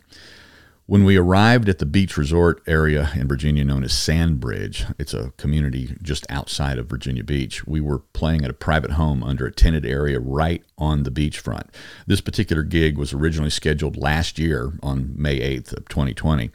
When 0.86 1.04
we 1.04 1.16
arrived 1.16 1.70
at 1.70 1.78
the 1.78 1.86
beach 1.86 2.18
resort 2.18 2.62
area 2.66 3.10
in 3.14 3.26
Virginia 3.26 3.64
known 3.64 3.84
as 3.84 3.94
Sandbridge, 3.94 4.84
it's 4.98 5.14
a 5.14 5.32
community 5.38 5.96
just 6.02 6.26
outside 6.28 6.76
of 6.76 6.90
Virginia 6.90 7.24
Beach, 7.24 7.66
we 7.66 7.80
were 7.80 8.00
playing 8.00 8.44
at 8.44 8.50
a 8.50 8.54
private 8.54 8.90
home 8.90 9.22
under 9.24 9.46
a 9.46 9.52
tented 9.52 9.86
area 9.86 10.20
right 10.20 10.62
on 10.76 11.04
the 11.04 11.10
beachfront. 11.10 11.68
This 12.06 12.20
particular 12.20 12.62
gig 12.62 12.98
was 12.98 13.14
originally 13.14 13.48
scheduled 13.48 13.96
last 13.96 14.38
year 14.38 14.74
on 14.82 15.14
May 15.16 15.40
8th 15.40 15.72
of 15.74 15.88
2020. 15.88 16.50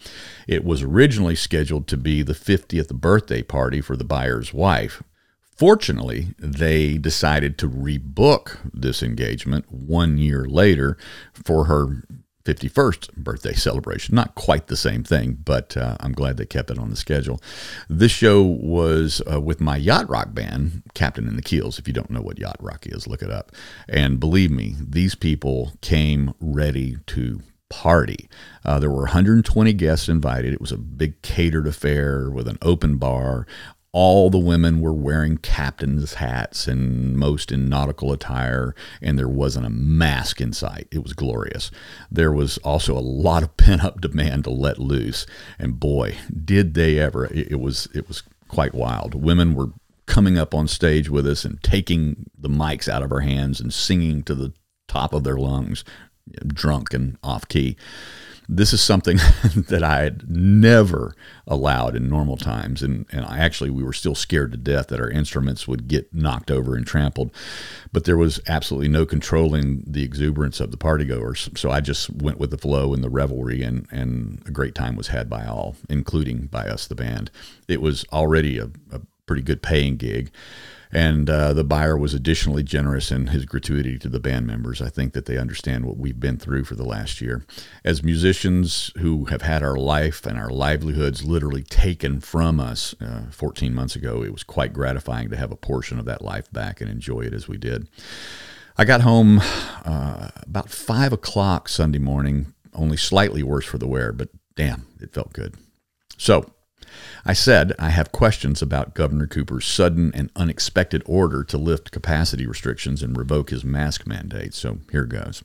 It 0.48 0.64
was 0.64 0.84
originally 0.84 1.36
scheduled 1.36 1.88
to 1.88 1.98
be 1.98 2.22
the 2.22 2.34
50th 2.34 2.94
birthday 2.94 3.42
party 3.42 3.82
for 3.82 3.98
the 3.98 4.04
buyer's 4.04 4.54
wife, 4.54 5.02
Fortunately, 5.60 6.36
they 6.40 6.98
decided 6.98 7.58
to 7.58 7.68
rebook 7.68 8.60
this 8.74 9.04
engagement 9.04 9.70
one 9.70 10.18
year 10.18 10.46
later 10.46 10.98
for 11.34 11.66
her 11.66 12.06
51st 12.50 13.16
birthday 13.16 13.54
celebration. 13.54 14.16
Not 14.16 14.34
quite 14.34 14.68
the 14.68 14.78
same 14.78 15.04
thing, 15.04 15.38
but 15.46 15.78
uh, 15.78 15.98
I'm 16.00 16.14
glad 16.14 16.38
they 16.38 16.46
kept 16.46 16.72
it 16.72 16.80
on 16.80 16.90
the 16.90 16.96
schedule. 16.96 17.40
This 17.88 18.12
show 18.12 18.42
was 18.42 19.22
uh, 19.32 19.40
with 19.40 19.62
my 19.62 19.78
yacht 19.78 20.10
rock 20.10 20.34
band, 20.34 20.82
Captain 20.96 21.28
in 21.28 21.36
the 21.36 21.44
Keels. 21.44 21.78
If 21.78 21.88
you 21.88 21.94
don't 21.94 22.10
know 22.10 22.22
what 22.22 22.40
yacht 22.40 22.58
rock 22.60 22.88
is, 22.88 23.08
look 23.08 23.22
it 23.22 23.30
up. 23.30 23.52
And 23.88 24.20
believe 24.20 24.50
me, 24.50 24.76
these 24.80 25.14
people 25.14 25.74
came 25.82 26.34
ready 26.40 26.98
to 27.08 27.42
party. 27.70 28.28
Uh, 28.66 28.80
there 28.80 28.90
were 28.90 29.04
120 29.04 29.74
guests 29.74 30.10
invited. 30.10 30.52
It 30.54 30.62
was 30.62 30.72
a 30.72 30.78
big 30.78 31.22
catered 31.22 31.68
affair 31.68 32.32
with 32.32 32.48
an 32.48 32.58
open 32.64 32.98
bar 32.98 33.46
all 33.92 34.30
the 34.30 34.38
women 34.38 34.82
were 34.82 34.94
wearing 34.94 35.38
captain's 35.38 36.16
hats 36.16 36.68
and 36.68 37.18
most 37.18 37.52
in 37.52 37.70
nautical 37.70 38.12
attire, 38.12 38.76
and 39.02 39.18
there 39.18 39.28
wasn't 39.28 39.66
a 39.66 39.72
mask 39.72 40.40
in 40.40 40.54
sight. 40.54 40.88
It 40.92 41.02
was 41.02 41.14
glorious. 41.14 41.72
There 42.12 42.32
was 42.32 42.58
also 42.60 42.98
a 42.98 43.00
lot 43.00 43.44
of 43.44 43.58
pent 43.58 43.84
up 43.84 44.02
demand 44.02 44.44
to 44.44 44.52
let 44.52 44.78
loose, 44.78 45.26
and 45.58 45.80
boy, 45.80 46.16
did 46.46 46.76
they 46.76 47.00
ever! 47.00 47.26
It, 47.34 47.60
was 47.60 47.88
it 47.94 48.08
was 48.08 48.24
quite 48.48 48.74
wild. 48.74 49.16
Women 49.16 49.56
were 49.56 49.72
coming 50.06 50.38
up 50.38 50.54
on 50.54 50.68
stage 50.68 51.10
with 51.10 51.28
us 51.28 51.46
and 51.46 51.62
taking 51.62 52.30
the 52.38 52.50
mics 52.50 52.88
out 52.88 53.04
of 53.04 53.12
our 53.12 53.20
hands 53.20 53.60
and 53.60 53.74
singing 53.74 54.24
to 54.24 54.36
the 54.36 54.54
top 54.88 55.14
of 55.14 55.24
their 55.24 55.38
lungs, 55.38 55.84
drunk 56.48 56.94
and 56.94 57.18
off 57.24 57.48
key 57.48 57.76
this 58.52 58.74
is 58.74 58.82
something 58.82 59.18
that 59.56 59.84
I 59.84 60.02
had 60.02 60.28
never 60.28 61.16
allowed 61.46 61.96
in 61.96 62.10
normal 62.10 62.36
times. 62.36 62.82
And, 62.82 63.06
and 63.12 63.24
I 63.24 63.38
actually, 63.38 63.70
we 63.70 63.84
were 63.84 63.94
still 63.94 64.16
scared 64.16 64.52
to 64.52 64.58
death 64.58 64.88
that 64.88 65.00
our 65.00 65.10
instruments 65.10 65.68
would 65.68 65.88
get 65.88 66.12
knocked 66.12 66.50
over 66.50 66.76
and 66.76 66.86
trampled. 66.86 67.32
But 67.94 68.06
there 68.06 68.18
was 68.18 68.42
absolutely 68.48 68.88
no 68.88 69.06
controlling 69.06 69.84
the 69.86 70.04
exuberance 70.04 70.60
of 70.60 70.72
the 70.72 70.78
partygoers. 70.78 71.56
So 71.60 71.70
I 71.70 71.80
just 71.80 72.10
went 72.10 72.40
with 72.40 72.50
the 72.50 72.58
flow 72.58 72.92
and 72.94 73.04
the 73.04 73.10
revelry, 73.10 73.62
and, 73.62 73.88
and 73.92 74.42
a 74.48 74.52
great 74.52 74.74
time 74.74 74.96
was 74.96 75.10
had 75.10 75.30
by 75.30 75.46
all, 75.46 75.76
including 75.88 76.48
by 76.48 76.68
us, 76.68 76.88
the 76.88 76.96
band. 76.96 77.30
It 77.68 77.82
was 77.82 78.04
already 78.12 78.58
a, 78.58 78.72
a 78.92 79.02
pretty 79.28 79.44
good 79.44 79.62
paying 79.62 79.96
gig. 79.96 80.32
And 80.92 81.30
uh, 81.30 81.54
the 81.54 81.64
buyer 81.64 81.96
was 81.96 82.16
additionally 82.16 82.64
generous 82.64 83.12
in 83.12 83.28
his 83.28 83.46
gratuity 83.46 84.00
to 84.00 84.10
the 84.10 84.20
band 84.20 84.48
members. 84.48 84.82
I 84.82 84.90
think 84.90 85.14
that 85.14 85.28
they 85.28 85.38
understand 85.38 85.86
what 85.86 85.98
we've 85.98 86.20
been 86.20 86.38
through 86.38 86.64
for 86.64 86.74
the 86.74 86.86
last 86.86 87.22
year. 87.22 87.46
As 87.86 88.02
musicians 88.02 88.92
who 88.98 89.26
have 89.26 89.44
had 89.44 89.62
our 89.62 89.76
life 89.76 90.26
and 90.26 90.38
our 90.40 90.50
livelihoods 90.50 91.24
literally 91.24 91.62
taken 91.62 92.20
from 92.20 92.60
us 92.60 92.96
uh, 93.00 93.30
14 93.30 93.74
months 93.74 93.96
ago, 93.96 94.24
it 94.24 94.32
was 94.32 94.44
quite 94.44 94.74
gratifying 94.74 95.30
to 95.30 95.38
have 95.38 95.52
a 95.52 95.56
portion 95.56 96.00
of 96.00 96.06
that 96.06 96.24
life 96.24 96.52
back 96.52 96.82
and 96.82 96.90
enjoy 96.90 97.22
it 97.22 97.34
as 97.34 97.48
we 97.48 97.58
did. 97.58 97.88
I 98.76 98.86
got 98.86 99.02
home 99.02 99.42
uh, 99.86 100.30
about 100.42 100.70
5 100.70 101.14
o'clock 101.14 101.70
Sunday 101.70 102.00
morning, 102.00 102.54
only 102.74 102.98
slightly 102.98 103.44
worse 103.44 103.66
for 103.66 103.78
the 103.78 103.88
wear, 103.88 104.12
but 104.12 104.30
damn, 104.56 104.88
it 105.00 105.14
felt 105.14 105.34
good. 105.34 105.56
So, 106.18 106.52
I 107.26 107.34
said 107.34 107.74
I 107.78 107.90
have 107.90 108.12
questions 108.12 108.62
about 108.62 108.96
Governor 108.96 109.28
Cooper's 109.28 109.66
sudden 109.66 110.12
and 110.14 110.32
unexpected 110.36 111.04
order 111.06 111.44
to 111.46 111.58
lift 111.58 111.92
capacity 111.92 112.46
restrictions 112.46 113.04
and 113.04 113.18
revoke 113.18 113.50
his 113.50 113.64
mask 113.64 114.08
mandate. 114.08 114.54
So 114.54 114.80
here 114.92 115.06
goes. 115.06 115.44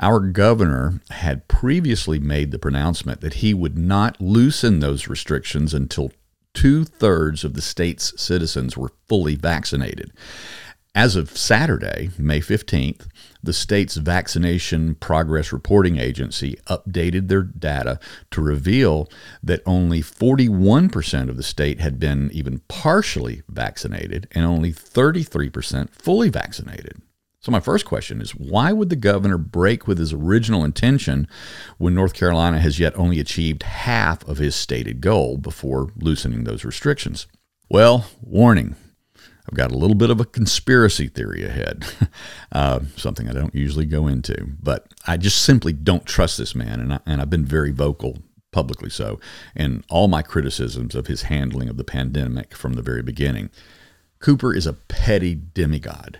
Our 0.00 0.20
governor 0.20 1.00
had 1.10 1.48
previously 1.48 2.18
made 2.18 2.50
the 2.50 2.58
pronouncement 2.58 3.20
that 3.20 3.34
he 3.34 3.52
would 3.52 3.76
not 3.76 4.20
loosen 4.20 4.78
those 4.78 5.08
restrictions 5.08 5.74
until 5.74 6.12
two 6.54 6.84
thirds 6.84 7.44
of 7.44 7.54
the 7.54 7.60
state's 7.60 8.20
citizens 8.20 8.76
were 8.76 8.92
fully 9.06 9.34
vaccinated. 9.34 10.12
As 10.94 11.16
of 11.16 11.36
Saturday, 11.36 12.10
May 12.18 12.40
15th, 12.40 13.06
the 13.42 13.52
state's 13.52 13.96
Vaccination 13.96 14.94
Progress 14.96 15.52
Reporting 15.52 15.98
Agency 15.98 16.58
updated 16.66 17.28
their 17.28 17.42
data 17.42 17.98
to 18.30 18.40
reveal 18.40 19.08
that 19.42 19.62
only 19.66 20.02
41% 20.02 21.28
of 21.28 21.36
the 21.36 21.42
state 21.42 21.80
had 21.80 21.98
been 21.98 22.30
even 22.32 22.60
partially 22.68 23.42
vaccinated 23.48 24.28
and 24.32 24.44
only 24.44 24.72
33% 24.72 25.90
fully 25.90 26.28
vaccinated. 26.28 27.00
So, 27.40 27.52
my 27.52 27.60
first 27.60 27.84
question 27.84 28.20
is 28.20 28.32
why 28.32 28.72
would 28.72 28.88
the 28.88 28.96
governor 28.96 29.38
break 29.38 29.86
with 29.86 29.98
his 29.98 30.12
original 30.12 30.64
intention 30.64 31.28
when 31.78 31.94
North 31.94 32.12
Carolina 32.12 32.58
has 32.58 32.80
yet 32.80 32.98
only 32.98 33.20
achieved 33.20 33.62
half 33.62 34.26
of 34.26 34.38
his 34.38 34.56
stated 34.56 35.00
goal 35.00 35.36
before 35.36 35.92
loosening 35.96 36.44
those 36.44 36.64
restrictions? 36.64 37.28
Well, 37.70 38.06
warning 38.20 38.74
I've 39.48 39.56
got 39.56 39.72
a 39.72 39.78
little 39.78 39.96
bit 39.96 40.10
of 40.10 40.20
a 40.20 40.26
conspiracy 40.26 41.08
theory 41.08 41.44
ahead, 41.44 41.86
uh, 42.52 42.80
something 42.96 43.28
I 43.28 43.32
don't 43.32 43.54
usually 43.54 43.86
go 43.86 44.06
into, 44.06 44.50
but 44.62 44.92
I 45.06 45.16
just 45.16 45.42
simply 45.42 45.72
don't 45.72 46.04
trust 46.04 46.36
this 46.36 46.54
man, 46.54 46.80
and, 46.80 46.94
I, 46.94 47.00
and 47.06 47.20
I've 47.20 47.30
been 47.30 47.46
very 47.46 47.70
vocal 47.70 48.18
publicly 48.52 48.90
so, 48.90 49.18
and 49.56 49.84
all 49.88 50.08
my 50.08 50.20
criticisms 50.20 50.94
of 50.94 51.06
his 51.06 51.22
handling 51.22 51.68
of 51.68 51.78
the 51.78 51.84
pandemic 51.84 52.54
from 52.54 52.74
the 52.74 52.82
very 52.82 53.02
beginning. 53.02 53.48
Cooper 54.20 54.54
is 54.54 54.66
a 54.66 54.72
petty 54.74 55.34
demigod. 55.34 56.18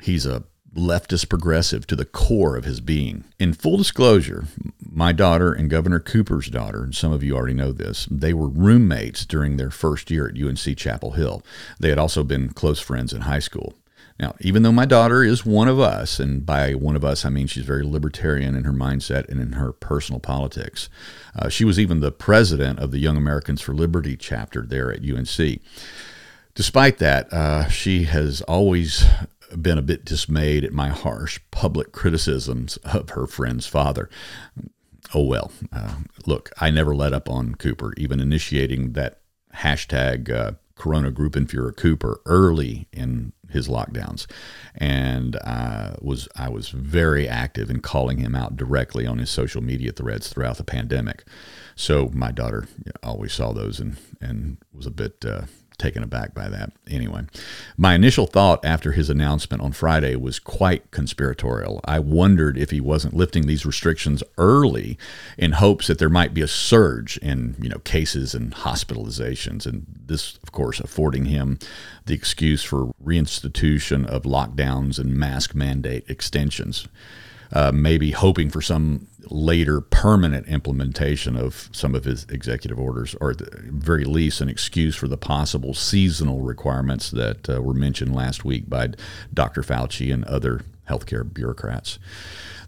He's 0.00 0.26
a 0.26 0.44
leftist 0.74 1.28
progressive 1.28 1.86
to 1.86 1.96
the 1.96 2.04
core 2.04 2.56
of 2.56 2.64
his 2.64 2.80
being. 2.80 3.24
In 3.38 3.52
full 3.52 3.76
disclosure, 3.76 4.44
my 4.90 5.12
daughter 5.12 5.52
and 5.52 5.70
Governor 5.70 6.00
Cooper's 6.00 6.48
daughter, 6.48 6.82
and 6.82 6.94
some 6.94 7.12
of 7.12 7.22
you 7.22 7.36
already 7.36 7.54
know 7.54 7.72
this, 7.72 8.06
they 8.10 8.32
were 8.32 8.48
roommates 8.48 9.26
during 9.26 9.56
their 9.56 9.70
first 9.70 10.10
year 10.10 10.28
at 10.28 10.40
UNC 10.40 10.76
Chapel 10.76 11.12
Hill. 11.12 11.42
They 11.78 11.88
had 11.90 11.98
also 11.98 12.24
been 12.24 12.50
close 12.50 12.80
friends 12.80 13.12
in 13.12 13.22
high 13.22 13.38
school. 13.38 13.74
Now, 14.20 14.34
even 14.40 14.62
though 14.62 14.72
my 14.72 14.86
daughter 14.86 15.24
is 15.24 15.44
one 15.44 15.68
of 15.68 15.80
us, 15.80 16.20
and 16.20 16.46
by 16.46 16.74
one 16.74 16.96
of 16.96 17.04
us 17.04 17.24
I 17.24 17.30
mean 17.30 17.46
she's 17.46 17.64
very 17.64 17.82
libertarian 17.82 18.54
in 18.54 18.64
her 18.64 18.72
mindset 18.72 19.28
and 19.28 19.40
in 19.40 19.52
her 19.52 19.72
personal 19.72 20.20
politics, 20.20 20.88
uh, 21.34 21.48
she 21.48 21.64
was 21.64 21.78
even 21.78 22.00
the 22.00 22.12
president 22.12 22.78
of 22.78 22.92
the 22.92 22.98
Young 22.98 23.16
Americans 23.16 23.60
for 23.60 23.74
Liberty 23.74 24.16
chapter 24.16 24.62
there 24.62 24.92
at 24.92 25.02
UNC. 25.02 25.60
Despite 26.54 26.98
that, 26.98 27.32
uh, 27.32 27.68
she 27.68 28.04
has 28.04 28.42
always 28.42 29.06
been 29.60 29.78
a 29.78 29.82
bit 29.82 30.04
dismayed 30.04 30.64
at 30.64 30.72
my 30.72 30.88
harsh 30.88 31.40
public 31.50 31.92
criticisms 31.92 32.76
of 32.78 33.10
her 33.10 33.26
friend's 33.26 33.66
father. 33.66 34.08
Oh 35.14 35.24
well. 35.24 35.52
Uh, 35.72 35.96
look, 36.26 36.50
I 36.58 36.70
never 36.70 36.94
let 36.94 37.12
up 37.12 37.28
on 37.28 37.54
Cooper, 37.56 37.92
even 37.96 38.20
initiating 38.20 38.92
that 38.92 39.20
hashtag 39.54 40.30
uh, 40.30 40.52
Corona 40.74 41.10
Gruppenführer 41.10 41.76
Cooper 41.76 42.20
early 42.26 42.88
in 42.92 43.32
his 43.50 43.68
lockdowns, 43.68 44.26
and 44.74 45.36
uh, 45.44 45.94
was 46.00 46.28
I 46.34 46.48
was 46.48 46.70
very 46.70 47.28
active 47.28 47.70
in 47.70 47.80
calling 47.80 48.18
him 48.18 48.34
out 48.34 48.56
directly 48.56 49.06
on 49.06 49.18
his 49.18 49.30
social 49.30 49.62
media 49.62 49.92
threads 49.92 50.28
throughout 50.28 50.56
the 50.56 50.64
pandemic. 50.64 51.24
So 51.76 52.10
my 52.14 52.32
daughter 52.32 52.66
always 53.02 53.32
saw 53.32 53.52
those 53.52 53.78
and 53.78 53.96
and 54.20 54.56
was 54.72 54.86
a 54.86 54.90
bit 54.90 55.24
uh, 55.24 55.42
taken 55.78 56.02
aback 56.02 56.34
by 56.34 56.48
that. 56.48 56.72
Anyway, 56.88 57.22
my 57.76 57.94
initial 57.94 58.26
thought 58.26 58.64
after 58.64 58.92
his 58.92 59.10
announcement 59.10 59.62
on 59.62 59.72
Friday 59.72 60.16
was 60.16 60.38
quite 60.38 60.90
conspiratorial. 60.90 61.80
I 61.84 61.98
wondered 61.98 62.58
if 62.58 62.70
he 62.70 62.80
wasn't 62.80 63.14
lifting 63.14 63.46
these 63.46 63.66
restrictions 63.66 64.22
early 64.38 64.98
in 65.36 65.52
hopes 65.52 65.86
that 65.86 65.98
there 65.98 66.08
might 66.08 66.34
be 66.34 66.42
a 66.42 66.48
surge 66.48 67.16
in, 67.18 67.56
you 67.60 67.68
know, 67.68 67.78
cases 67.78 68.34
and 68.34 68.54
hospitalizations 68.54 69.66
and 69.66 69.86
this 70.06 70.38
of 70.42 70.52
course 70.52 70.80
affording 70.80 71.26
him 71.26 71.58
the 72.06 72.14
excuse 72.14 72.62
for 72.62 72.92
reinstitution 73.04 74.06
of 74.06 74.22
lockdowns 74.22 74.98
and 74.98 75.14
mask 75.14 75.54
mandate 75.54 76.04
extensions 76.08 76.86
uh, 77.52 77.72
maybe 77.72 78.10
hoping 78.10 78.50
for 78.50 78.62
some 78.62 79.06
later 79.30 79.80
permanent 79.80 80.46
implementation 80.48 81.36
of 81.36 81.68
some 81.72 81.94
of 81.94 82.04
his 82.04 82.24
executive 82.24 82.78
orders, 82.78 83.14
or 83.20 83.30
at 83.30 83.38
the 83.38 83.50
very 83.64 84.04
least, 84.04 84.40
an 84.40 84.48
excuse 84.48 84.96
for 84.96 85.08
the 85.08 85.16
possible 85.16 85.74
seasonal 85.74 86.40
requirements 86.40 87.10
that 87.10 87.48
uh, 87.48 87.60
were 87.62 87.74
mentioned 87.74 88.14
last 88.14 88.44
week 88.44 88.68
by 88.68 88.88
Dr. 89.32 89.62
Fauci 89.62 90.12
and 90.12 90.24
other 90.24 90.62
healthcare 90.88 91.30
bureaucrats. 91.32 91.98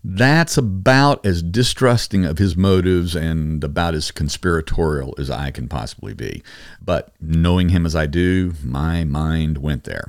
That's 0.06 0.58
about 0.58 1.24
as 1.24 1.42
distrusting 1.42 2.26
of 2.26 2.36
his 2.36 2.56
motives 2.56 3.16
and 3.16 3.64
about 3.64 3.94
as 3.94 4.10
conspiratorial 4.10 5.14
as 5.18 5.30
I 5.30 5.50
can 5.50 5.66
possibly 5.66 6.12
be. 6.12 6.42
But 6.82 7.14
knowing 7.22 7.70
him 7.70 7.86
as 7.86 7.96
I 7.96 8.04
do, 8.04 8.52
my 8.62 9.04
mind 9.04 9.58
went 9.58 9.84
there. 9.84 10.08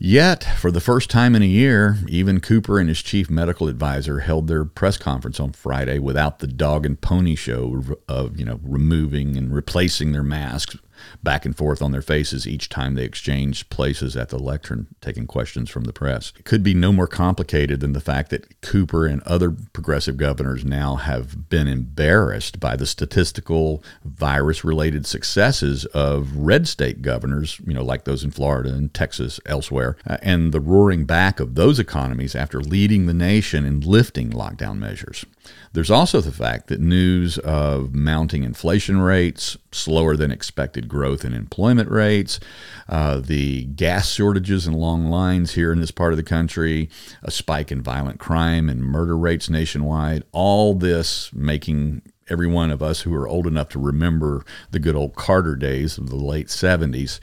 Yet, 0.00 0.44
for 0.44 0.70
the 0.70 0.80
first 0.80 1.10
time 1.10 1.34
in 1.34 1.42
a 1.42 1.46
year, 1.46 1.98
even 2.06 2.38
Cooper 2.38 2.78
and 2.78 2.88
his 2.88 3.02
chief 3.02 3.28
medical 3.28 3.66
advisor 3.66 4.20
held 4.20 4.46
their 4.46 4.64
press 4.64 4.96
conference 4.96 5.40
on 5.40 5.52
Friday 5.52 5.98
without 5.98 6.38
the 6.38 6.46
dog 6.46 6.86
and 6.86 7.00
pony 7.00 7.34
show 7.34 7.82
of, 8.08 8.38
you 8.38 8.44
know, 8.44 8.60
removing 8.62 9.36
and 9.36 9.52
replacing 9.52 10.12
their 10.12 10.22
masks 10.22 10.76
back 11.22 11.44
and 11.44 11.56
forth 11.56 11.82
on 11.82 11.92
their 11.92 12.02
faces 12.02 12.46
each 12.46 12.68
time 12.68 12.94
they 12.94 13.04
exchanged 13.04 13.70
places 13.70 14.16
at 14.16 14.28
the 14.28 14.38
lectern, 14.38 14.86
taking 15.00 15.26
questions 15.26 15.70
from 15.70 15.84
the 15.84 15.92
press. 15.92 16.32
It 16.38 16.44
could 16.44 16.62
be 16.62 16.74
no 16.74 16.92
more 16.92 17.06
complicated 17.06 17.80
than 17.80 17.92
the 17.92 18.00
fact 18.00 18.30
that 18.30 18.60
Cooper 18.60 19.06
and 19.06 19.22
other 19.22 19.50
progressive 19.72 20.16
governors 20.16 20.64
now 20.64 20.96
have 20.96 21.48
been 21.48 21.68
embarrassed 21.68 22.60
by 22.60 22.76
the 22.76 22.86
statistical 22.86 23.82
virus 24.04 24.64
related 24.64 25.06
successes 25.06 25.84
of 25.86 26.36
red 26.36 26.68
state 26.68 27.02
governors, 27.02 27.60
you 27.66 27.74
know, 27.74 27.84
like 27.84 28.04
those 28.04 28.24
in 28.24 28.30
Florida 28.30 28.70
and 28.70 28.92
Texas, 28.94 29.40
elsewhere, 29.46 29.96
uh, 30.06 30.16
and 30.22 30.52
the 30.52 30.60
roaring 30.60 31.04
back 31.04 31.40
of 31.40 31.54
those 31.54 31.78
economies 31.78 32.34
after 32.34 32.60
leading 32.60 33.06
the 33.06 33.14
nation 33.14 33.64
in 33.64 33.80
lifting 33.80 34.30
lockdown 34.30 34.78
measures. 34.78 35.24
There's 35.72 35.90
also 35.90 36.20
the 36.20 36.32
fact 36.32 36.68
that 36.68 36.80
news 36.80 37.38
of 37.38 37.94
mounting 37.94 38.42
inflation 38.42 39.00
rates, 39.00 39.56
slower 39.70 40.16
than 40.16 40.30
expected 40.30 40.88
growth 40.88 41.24
in 41.24 41.34
employment 41.34 41.90
rates, 41.90 42.40
uh, 42.88 43.20
the 43.20 43.64
gas 43.64 44.10
shortages 44.10 44.66
and 44.66 44.76
long 44.76 45.06
lines 45.06 45.52
here 45.52 45.72
in 45.72 45.80
this 45.80 45.90
part 45.90 46.12
of 46.12 46.16
the 46.16 46.22
country, 46.22 46.88
a 47.22 47.30
spike 47.30 47.70
in 47.70 47.82
violent 47.82 48.18
crime 48.18 48.68
and 48.68 48.82
murder 48.82 49.16
rates 49.16 49.50
nationwide, 49.50 50.24
all 50.32 50.74
this 50.74 51.32
making 51.32 52.02
every 52.30 52.46
one 52.46 52.70
of 52.70 52.82
us 52.82 53.02
who 53.02 53.14
are 53.14 53.28
old 53.28 53.46
enough 53.46 53.68
to 53.70 53.78
remember 53.78 54.44
the 54.70 54.78
good 54.78 54.96
old 54.96 55.14
Carter 55.14 55.56
days 55.56 55.98
of 55.98 56.08
the 56.08 56.16
late 56.16 56.48
70s 56.48 57.20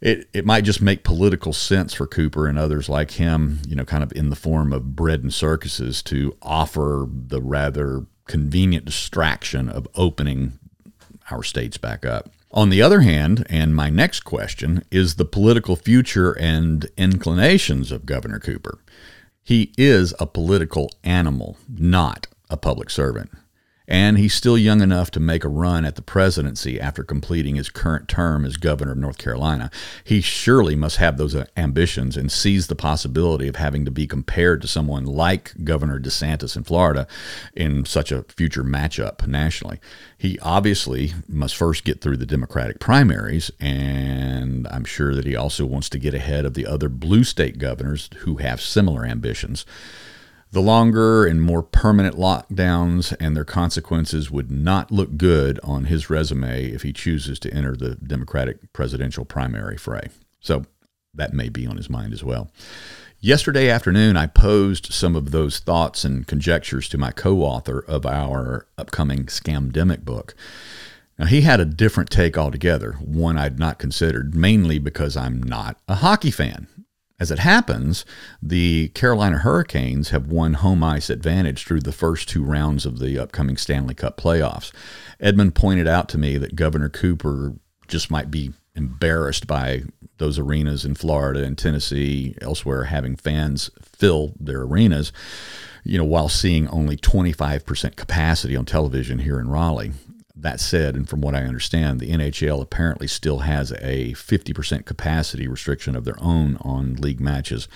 it, 0.00 0.28
it 0.32 0.46
might 0.46 0.64
just 0.64 0.80
make 0.80 1.02
political 1.02 1.52
sense 1.52 1.94
for 1.94 2.06
Cooper 2.06 2.46
and 2.46 2.58
others 2.58 2.88
like 2.88 3.12
him, 3.12 3.60
you 3.66 3.74
know, 3.74 3.84
kind 3.84 4.02
of 4.02 4.12
in 4.12 4.30
the 4.30 4.36
form 4.36 4.72
of 4.72 4.94
bread 4.94 5.22
and 5.22 5.34
circuses 5.34 6.02
to 6.04 6.36
offer 6.42 7.06
the 7.08 7.40
rather 7.40 8.06
convenient 8.26 8.84
distraction 8.84 9.68
of 9.68 9.88
opening 9.94 10.58
our 11.30 11.42
states 11.42 11.78
back 11.78 12.06
up. 12.06 12.30
On 12.52 12.70
the 12.70 12.80
other 12.80 13.00
hand, 13.00 13.46
and 13.50 13.74
my 13.74 13.90
next 13.90 14.20
question, 14.20 14.82
is 14.90 15.16
the 15.16 15.24
political 15.24 15.76
future 15.76 16.32
and 16.32 16.86
inclinations 16.96 17.92
of 17.92 18.06
Governor 18.06 18.38
Cooper. 18.38 18.78
He 19.42 19.72
is 19.76 20.14
a 20.18 20.26
political 20.26 20.90
animal, 21.04 21.58
not 21.68 22.26
a 22.48 22.56
public 22.56 22.88
servant 22.88 23.30
and 23.88 24.18
he's 24.18 24.34
still 24.34 24.58
young 24.58 24.82
enough 24.82 25.10
to 25.10 25.18
make 25.18 25.44
a 25.44 25.48
run 25.48 25.86
at 25.86 25.96
the 25.96 26.02
presidency 26.02 26.78
after 26.78 27.02
completing 27.02 27.56
his 27.56 27.70
current 27.70 28.06
term 28.06 28.44
as 28.44 28.58
governor 28.58 28.92
of 28.92 28.98
North 28.98 29.16
Carolina. 29.16 29.70
He 30.04 30.20
surely 30.20 30.76
must 30.76 30.98
have 30.98 31.16
those 31.16 31.34
uh, 31.34 31.46
ambitions 31.56 32.14
and 32.16 32.30
sees 32.30 32.66
the 32.66 32.74
possibility 32.74 33.48
of 33.48 33.56
having 33.56 33.86
to 33.86 33.90
be 33.90 34.06
compared 34.06 34.60
to 34.60 34.68
someone 34.68 35.06
like 35.06 35.54
Governor 35.64 35.98
DeSantis 35.98 36.54
in 36.54 36.64
Florida 36.64 37.06
in 37.54 37.86
such 37.86 38.12
a 38.12 38.24
future 38.24 38.62
matchup 38.62 39.26
nationally. 39.26 39.80
He 40.18 40.38
obviously 40.40 41.14
must 41.26 41.56
first 41.56 41.84
get 41.84 42.02
through 42.02 42.18
the 42.18 42.26
Democratic 42.26 42.80
primaries, 42.80 43.50
and 43.58 44.68
I'm 44.68 44.84
sure 44.84 45.14
that 45.14 45.24
he 45.24 45.34
also 45.34 45.64
wants 45.64 45.88
to 45.90 45.98
get 45.98 46.12
ahead 46.12 46.44
of 46.44 46.52
the 46.52 46.66
other 46.66 46.90
blue 46.90 47.24
state 47.24 47.58
governors 47.58 48.10
who 48.18 48.36
have 48.36 48.60
similar 48.60 49.06
ambitions. 49.06 49.64
The 50.50 50.62
longer 50.62 51.26
and 51.26 51.42
more 51.42 51.62
permanent 51.62 52.16
lockdowns 52.16 53.14
and 53.20 53.36
their 53.36 53.44
consequences 53.44 54.30
would 54.30 54.50
not 54.50 54.90
look 54.90 55.18
good 55.18 55.60
on 55.62 55.84
his 55.84 56.08
resume 56.08 56.64
if 56.64 56.82
he 56.82 56.92
chooses 56.92 57.38
to 57.40 57.52
enter 57.52 57.76
the 57.76 57.96
Democratic 57.96 58.72
presidential 58.72 59.26
primary 59.26 59.76
fray. 59.76 60.08
So 60.40 60.64
that 61.14 61.34
may 61.34 61.50
be 61.50 61.66
on 61.66 61.76
his 61.76 61.90
mind 61.90 62.14
as 62.14 62.24
well. 62.24 62.50
Yesterday 63.20 63.68
afternoon, 63.68 64.16
I 64.16 64.26
posed 64.26 64.92
some 64.92 65.16
of 65.16 65.32
those 65.32 65.58
thoughts 65.58 66.04
and 66.04 66.26
conjectures 66.26 66.88
to 66.90 66.98
my 66.98 67.10
co 67.10 67.42
author 67.42 67.84
of 67.86 68.06
our 68.06 68.66
upcoming 68.78 69.26
Scamdemic 69.26 70.04
book. 70.04 70.34
Now, 71.18 71.26
he 71.26 71.40
had 71.40 71.58
a 71.58 71.64
different 71.64 72.10
take 72.10 72.38
altogether, 72.38 72.92
one 72.92 73.36
I'd 73.36 73.58
not 73.58 73.80
considered, 73.80 74.36
mainly 74.36 74.78
because 74.78 75.16
I'm 75.16 75.42
not 75.42 75.80
a 75.88 75.96
hockey 75.96 76.30
fan. 76.30 76.68
As 77.20 77.32
it 77.32 77.40
happens, 77.40 78.04
the 78.40 78.88
Carolina 78.90 79.38
Hurricanes 79.38 80.10
have 80.10 80.28
won 80.28 80.54
home 80.54 80.84
ice 80.84 81.10
advantage 81.10 81.64
through 81.64 81.80
the 81.80 81.92
first 81.92 82.28
two 82.28 82.44
rounds 82.44 82.86
of 82.86 83.00
the 83.00 83.18
upcoming 83.18 83.56
Stanley 83.56 83.94
Cup 83.94 84.16
playoffs. 84.16 84.72
Edmund 85.18 85.56
pointed 85.56 85.88
out 85.88 86.08
to 86.10 86.18
me 86.18 86.38
that 86.38 86.54
Governor 86.54 86.88
Cooper 86.88 87.54
just 87.88 88.08
might 88.08 88.30
be 88.30 88.52
embarrassed 88.76 89.48
by 89.48 89.82
those 90.18 90.38
arenas 90.38 90.84
in 90.84 90.94
Florida 90.94 91.42
and 91.42 91.58
Tennessee, 91.58 92.36
elsewhere, 92.40 92.84
having 92.84 93.16
fans 93.16 93.70
fill 93.82 94.34
their 94.38 94.62
arenas, 94.62 95.12
you 95.82 95.98
know, 95.98 96.04
while 96.04 96.28
seeing 96.28 96.68
only 96.68 96.96
25% 96.96 97.96
capacity 97.96 98.54
on 98.54 98.64
television 98.64 99.20
here 99.20 99.40
in 99.40 99.48
Raleigh. 99.48 99.92
That 100.40 100.60
said, 100.60 100.94
and 100.94 101.08
from 101.08 101.20
what 101.20 101.34
I 101.34 101.42
understand, 101.42 101.98
the 101.98 102.10
NHL 102.10 102.62
apparently 102.62 103.08
still 103.08 103.40
has 103.40 103.72
a 103.72 104.12
50% 104.12 104.84
capacity 104.84 105.48
restriction 105.48 105.96
of 105.96 106.04
their 106.04 106.20
own 106.22 106.58
on 106.60 106.94
league 106.94 107.20
matches. 107.20 107.66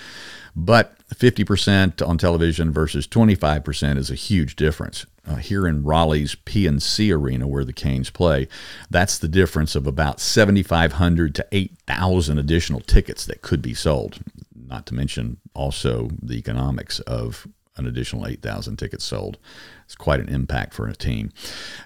But 0.55 0.95
50% 1.09 2.07
on 2.07 2.17
television 2.17 2.71
versus 2.71 3.05
25% 3.05 3.97
is 3.97 4.09
a 4.09 4.15
huge 4.15 4.55
difference. 4.55 5.05
Uh, 5.27 5.35
here 5.35 5.67
in 5.67 5.83
Raleigh's 5.83 6.35
PNC 6.35 7.13
Arena, 7.13 7.47
where 7.47 7.65
the 7.65 7.73
Canes 7.73 8.09
play, 8.09 8.47
that's 8.89 9.17
the 9.17 9.27
difference 9.27 9.75
of 9.75 9.85
about 9.85 10.21
7,500 10.21 11.35
to 11.35 11.47
8,000 11.51 12.37
additional 12.37 12.79
tickets 12.81 13.25
that 13.25 13.41
could 13.41 13.61
be 13.61 13.73
sold. 13.73 14.19
Not 14.55 14.85
to 14.87 14.93
mention 14.93 15.37
also 15.53 16.09
the 16.21 16.35
economics 16.35 16.99
of 17.01 17.47
an 17.75 17.87
additional 17.87 18.27
8,000 18.27 18.77
tickets 18.77 19.03
sold. 19.03 19.37
It's 19.85 19.95
quite 19.95 20.19
an 20.19 20.29
impact 20.29 20.73
for 20.73 20.87
a 20.87 20.95
team. 20.95 21.31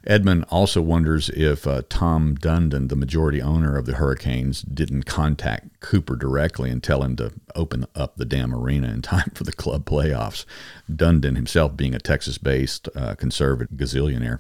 Edmund 0.06 0.46
also 0.50 0.82
wonders 0.82 1.30
if 1.30 1.66
uh, 1.66 1.84
Tom 1.90 2.36
Dundon, 2.36 2.90
the 2.90 2.96
majority 2.96 3.42
owner 3.42 3.78
of 3.78 3.86
the 3.86 3.96
Hurricanes, 3.96 4.62
didn't 4.62 5.04
contact 5.04 5.80
Cooper 5.80 6.16
directly 6.16 6.70
and 6.70 6.84
tell 6.84 7.04
him 7.04 7.16
to 7.16 7.34
open 7.56 7.86
up 7.96 8.18
the 8.18 8.26
damn 8.26 8.54
arena 8.54 8.90
in 8.90 9.02
time 9.02 9.32
for 9.34 9.44
the 9.44 9.54
club 9.54 9.86
playoffs. 9.86 10.46
Dundon 10.92 11.36
himself 11.36 11.78
being 11.78 11.96
a 11.96 12.00
Texas 12.00 12.38
based 12.38 12.90
uh, 12.96 13.16
conservative 13.16 13.78
gazillionaire. 13.78 14.40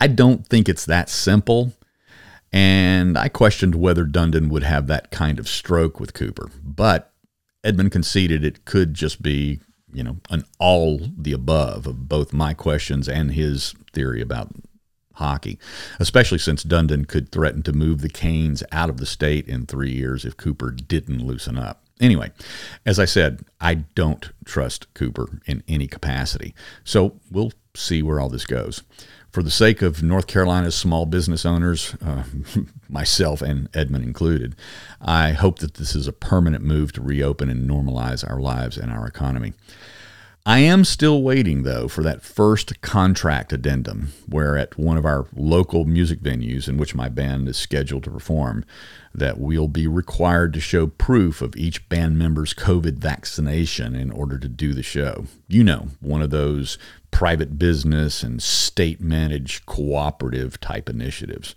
I 0.00 0.06
don't 0.06 0.46
think 0.46 0.68
it's 0.68 0.86
that 0.86 1.08
simple. 1.08 1.72
And 2.50 3.18
I 3.18 3.28
questioned 3.28 3.74
whether 3.74 4.06
Dundon 4.06 4.48
would 4.48 4.62
have 4.62 4.86
that 4.86 5.10
kind 5.10 5.38
of 5.38 5.48
stroke 5.48 6.00
with 6.00 6.14
Cooper. 6.14 6.50
But 6.64 7.12
Edmund 7.62 7.92
conceded 7.92 8.42
it 8.42 8.64
could 8.64 8.94
just 8.94 9.20
be 9.20 9.60
you 9.92 10.02
know, 10.02 10.18
an 10.30 10.44
all 10.58 11.00
the 11.16 11.32
above 11.32 11.86
of 11.86 12.08
both 12.08 12.32
my 12.32 12.54
questions 12.54 13.08
and 13.08 13.32
his 13.32 13.74
theory 13.92 14.20
about 14.20 14.50
hockey, 15.14 15.58
especially 15.98 16.38
since 16.38 16.64
Dundon 16.64 17.06
could 17.06 17.30
threaten 17.30 17.62
to 17.64 17.72
move 17.72 18.00
the 18.00 18.08
Canes 18.08 18.62
out 18.72 18.88
of 18.88 18.98
the 18.98 19.06
state 19.06 19.48
in 19.48 19.66
three 19.66 19.92
years 19.92 20.24
if 20.24 20.36
Cooper 20.36 20.70
didn't 20.70 21.26
loosen 21.26 21.58
up. 21.58 21.84
Anyway, 22.00 22.30
as 22.86 22.98
I 22.98 23.04
said, 23.04 23.40
I 23.60 23.74
don't 23.74 24.30
trust 24.44 24.92
Cooper 24.94 25.40
in 25.46 25.62
any 25.66 25.86
capacity. 25.86 26.54
So 26.84 27.18
we'll 27.30 27.52
see 27.74 28.02
where 28.02 28.20
all 28.20 28.28
this 28.28 28.46
goes. 28.46 28.82
For 29.30 29.42
the 29.42 29.50
sake 29.50 29.82
of 29.82 30.02
North 30.02 30.26
Carolina's 30.26 30.74
small 30.74 31.04
business 31.04 31.44
owners, 31.44 31.94
uh, 32.04 32.24
myself 32.88 33.42
and 33.42 33.68
Edmund 33.74 34.04
included, 34.04 34.56
I 35.00 35.32
hope 35.32 35.58
that 35.58 35.74
this 35.74 35.94
is 35.94 36.08
a 36.08 36.12
permanent 36.12 36.64
move 36.64 36.92
to 36.92 37.02
reopen 37.02 37.50
and 37.50 37.68
normalize 37.68 38.28
our 38.28 38.40
lives 38.40 38.78
and 38.78 38.90
our 38.90 39.06
economy. 39.06 39.52
I 40.48 40.60
am 40.60 40.86
still 40.86 41.22
waiting, 41.22 41.64
though, 41.64 41.88
for 41.88 42.02
that 42.04 42.22
first 42.22 42.80
contract 42.80 43.52
addendum 43.52 44.14
where, 44.26 44.56
at 44.56 44.78
one 44.78 44.96
of 44.96 45.04
our 45.04 45.26
local 45.36 45.84
music 45.84 46.20
venues 46.20 46.70
in 46.70 46.78
which 46.78 46.94
my 46.94 47.10
band 47.10 47.46
is 47.50 47.58
scheduled 47.58 48.04
to 48.04 48.10
perform, 48.10 48.64
that 49.14 49.38
we'll 49.38 49.68
be 49.68 49.86
required 49.86 50.54
to 50.54 50.60
show 50.60 50.86
proof 50.86 51.42
of 51.42 51.54
each 51.54 51.86
band 51.90 52.18
member's 52.18 52.54
COVID 52.54 52.94
vaccination 52.94 53.94
in 53.94 54.10
order 54.10 54.38
to 54.38 54.48
do 54.48 54.72
the 54.72 54.82
show. 54.82 55.26
You 55.48 55.64
know, 55.64 55.88
one 56.00 56.22
of 56.22 56.30
those 56.30 56.78
private 57.10 57.58
business 57.58 58.22
and 58.22 58.42
state 58.42 59.02
managed 59.02 59.66
cooperative 59.66 60.58
type 60.60 60.88
initiatives. 60.88 61.54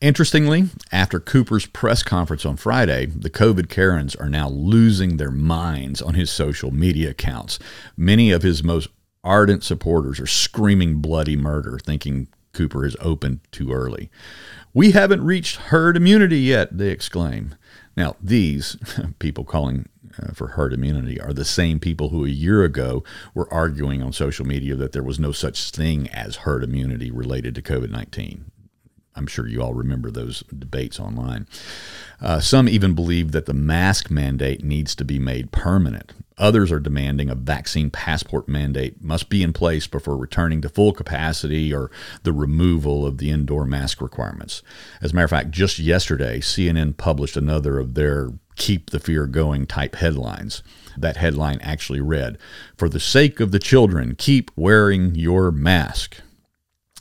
Interestingly, 0.00 0.68
after 0.92 1.18
Cooper's 1.18 1.64
press 1.64 2.02
conference 2.02 2.44
on 2.44 2.56
Friday, 2.56 3.06
the 3.06 3.30
COVID 3.30 3.70
Karens 3.70 4.14
are 4.14 4.28
now 4.28 4.48
losing 4.48 5.16
their 5.16 5.30
minds 5.30 6.02
on 6.02 6.12
his 6.12 6.30
social 6.30 6.70
media 6.70 7.10
accounts. 7.10 7.58
Many 7.96 8.30
of 8.30 8.42
his 8.42 8.62
most 8.62 8.88
ardent 9.24 9.64
supporters 9.64 10.20
are 10.20 10.26
screaming 10.26 10.96
bloody 10.96 11.36
murder, 11.36 11.78
thinking 11.78 12.28
Cooper 12.52 12.84
is 12.84 12.96
opened 13.00 13.40
too 13.52 13.72
early. 13.72 14.10
We 14.74 14.90
haven't 14.90 15.24
reached 15.24 15.56
herd 15.56 15.96
immunity 15.96 16.40
yet, 16.40 16.76
they 16.76 16.90
exclaim. 16.90 17.54
Now, 17.96 18.16
these 18.22 18.76
people 19.18 19.44
calling 19.44 19.88
uh, 20.22 20.32
for 20.34 20.48
herd 20.48 20.74
immunity 20.74 21.18
are 21.18 21.32
the 21.32 21.44
same 21.44 21.80
people 21.80 22.10
who 22.10 22.26
a 22.26 22.28
year 22.28 22.64
ago 22.64 23.02
were 23.34 23.52
arguing 23.52 24.02
on 24.02 24.12
social 24.12 24.46
media 24.46 24.74
that 24.74 24.92
there 24.92 25.02
was 25.02 25.18
no 25.18 25.32
such 25.32 25.70
thing 25.70 26.08
as 26.10 26.36
herd 26.36 26.62
immunity 26.62 27.10
related 27.10 27.54
to 27.54 27.62
COVID 27.62 27.90
19. 27.90 28.50
I'm 29.16 29.26
sure 29.26 29.46
you 29.46 29.62
all 29.62 29.74
remember 29.74 30.10
those 30.10 30.42
debates 30.56 31.00
online. 31.00 31.46
Uh, 32.20 32.40
some 32.40 32.68
even 32.68 32.94
believe 32.94 33.32
that 33.32 33.46
the 33.46 33.54
mask 33.54 34.10
mandate 34.10 34.62
needs 34.62 34.94
to 34.94 35.04
be 35.04 35.18
made 35.18 35.52
permanent. 35.52 36.12
Others 36.38 36.70
are 36.70 36.80
demanding 36.80 37.30
a 37.30 37.34
vaccine 37.34 37.90
passport 37.90 38.46
mandate 38.46 39.02
must 39.02 39.30
be 39.30 39.42
in 39.42 39.54
place 39.54 39.86
before 39.86 40.18
returning 40.18 40.60
to 40.60 40.68
full 40.68 40.92
capacity 40.92 41.72
or 41.72 41.90
the 42.24 42.32
removal 42.32 43.06
of 43.06 43.16
the 43.16 43.30
indoor 43.30 43.64
mask 43.64 44.02
requirements. 44.02 44.62
As 45.00 45.12
a 45.12 45.14
matter 45.14 45.24
of 45.24 45.30
fact, 45.30 45.50
just 45.50 45.78
yesterday, 45.78 46.40
CNN 46.40 46.98
published 46.98 47.38
another 47.38 47.78
of 47.78 47.94
their 47.94 48.32
keep 48.56 48.90
the 48.90 49.00
fear 49.00 49.26
going 49.26 49.66
type 49.66 49.96
headlines. 49.96 50.62
That 50.96 51.16
headline 51.16 51.58
actually 51.60 52.00
read, 52.00 52.36
For 52.76 52.88
the 52.88 53.00
sake 53.00 53.40
of 53.40 53.50
the 53.50 53.58
children, 53.58 54.14
keep 54.14 54.50
wearing 54.56 55.14
your 55.14 55.50
mask. 55.50 56.20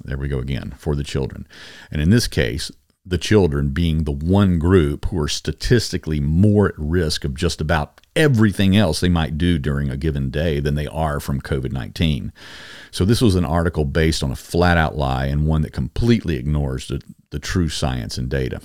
There 0.03 0.17
we 0.17 0.27
go 0.27 0.39
again, 0.39 0.73
for 0.77 0.95
the 0.95 1.03
children. 1.03 1.47
And 1.89 2.01
in 2.01 2.09
this 2.09 2.27
case, 2.27 2.71
the 3.05 3.17
children 3.17 3.69
being 3.69 4.03
the 4.03 4.11
one 4.11 4.57
group 4.57 5.05
who 5.05 5.19
are 5.21 5.27
statistically 5.27 6.19
more 6.19 6.69
at 6.69 6.75
risk 6.77 7.23
of 7.23 7.35
just 7.35 7.61
about 7.61 8.01
everything 8.15 8.75
else 8.75 8.99
they 8.99 9.09
might 9.09 9.37
do 9.37 9.59
during 9.59 9.89
a 9.89 9.97
given 9.97 10.31
day 10.31 10.59
than 10.59 10.75
they 10.75 10.87
are 10.87 11.19
from 11.19 11.39
COVID 11.39 11.71
19. 11.71 12.33
So, 12.89 13.05
this 13.05 13.21
was 13.21 13.35
an 13.35 13.45
article 13.45 13.85
based 13.85 14.23
on 14.23 14.31
a 14.31 14.35
flat 14.35 14.77
out 14.77 14.97
lie 14.97 15.27
and 15.27 15.45
one 15.45 15.61
that 15.61 15.73
completely 15.73 16.35
ignores 16.35 16.87
the, 16.87 17.01
the 17.29 17.39
true 17.39 17.69
science 17.69 18.17
and 18.17 18.27
data. 18.27 18.59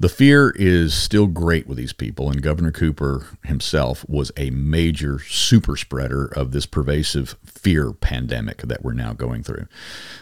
The 0.00 0.08
fear 0.08 0.50
is 0.56 0.92
still 0.92 1.28
great 1.28 1.68
with 1.68 1.78
these 1.78 1.92
people, 1.92 2.28
and 2.28 2.42
Governor 2.42 2.72
Cooper 2.72 3.38
himself 3.44 4.04
was 4.08 4.32
a 4.36 4.50
major 4.50 5.20
super 5.20 5.76
spreader 5.76 6.26
of 6.26 6.50
this 6.50 6.66
pervasive 6.66 7.36
fear 7.44 7.92
pandemic 7.92 8.62
that 8.62 8.82
we're 8.82 8.92
now 8.92 9.12
going 9.12 9.44
through. 9.44 9.68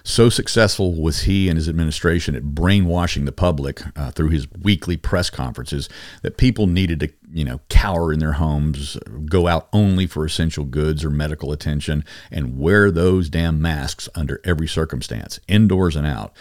So 0.04 0.28
successful 0.28 1.00
was 1.00 1.22
he 1.22 1.48
and 1.48 1.56
his 1.56 1.70
administration 1.70 2.34
at 2.34 2.54
brainwashing 2.54 3.24
the 3.24 3.32
public 3.32 3.80
uh, 3.96 4.10
through 4.10 4.28
his 4.28 4.46
weekly 4.62 4.98
press 4.98 5.30
conferences 5.30 5.88
that 6.20 6.36
people 6.36 6.66
needed 6.66 7.00
to, 7.00 7.08
you 7.32 7.44
know, 7.46 7.60
cower 7.70 8.12
in 8.12 8.18
their 8.18 8.34
homes, 8.34 8.98
go 9.24 9.46
out 9.46 9.68
only 9.72 10.06
for 10.06 10.26
essential 10.26 10.66
goods 10.66 11.02
or 11.02 11.08
medical 11.08 11.50
attention, 11.50 12.04
and 12.30 12.58
wear 12.58 12.90
those 12.90 13.30
damn 13.30 13.62
masks 13.62 14.06
under 14.14 14.38
every 14.44 14.68
circumstance, 14.68 15.40
indoors 15.48 15.96
and 15.96 16.06
out 16.06 16.34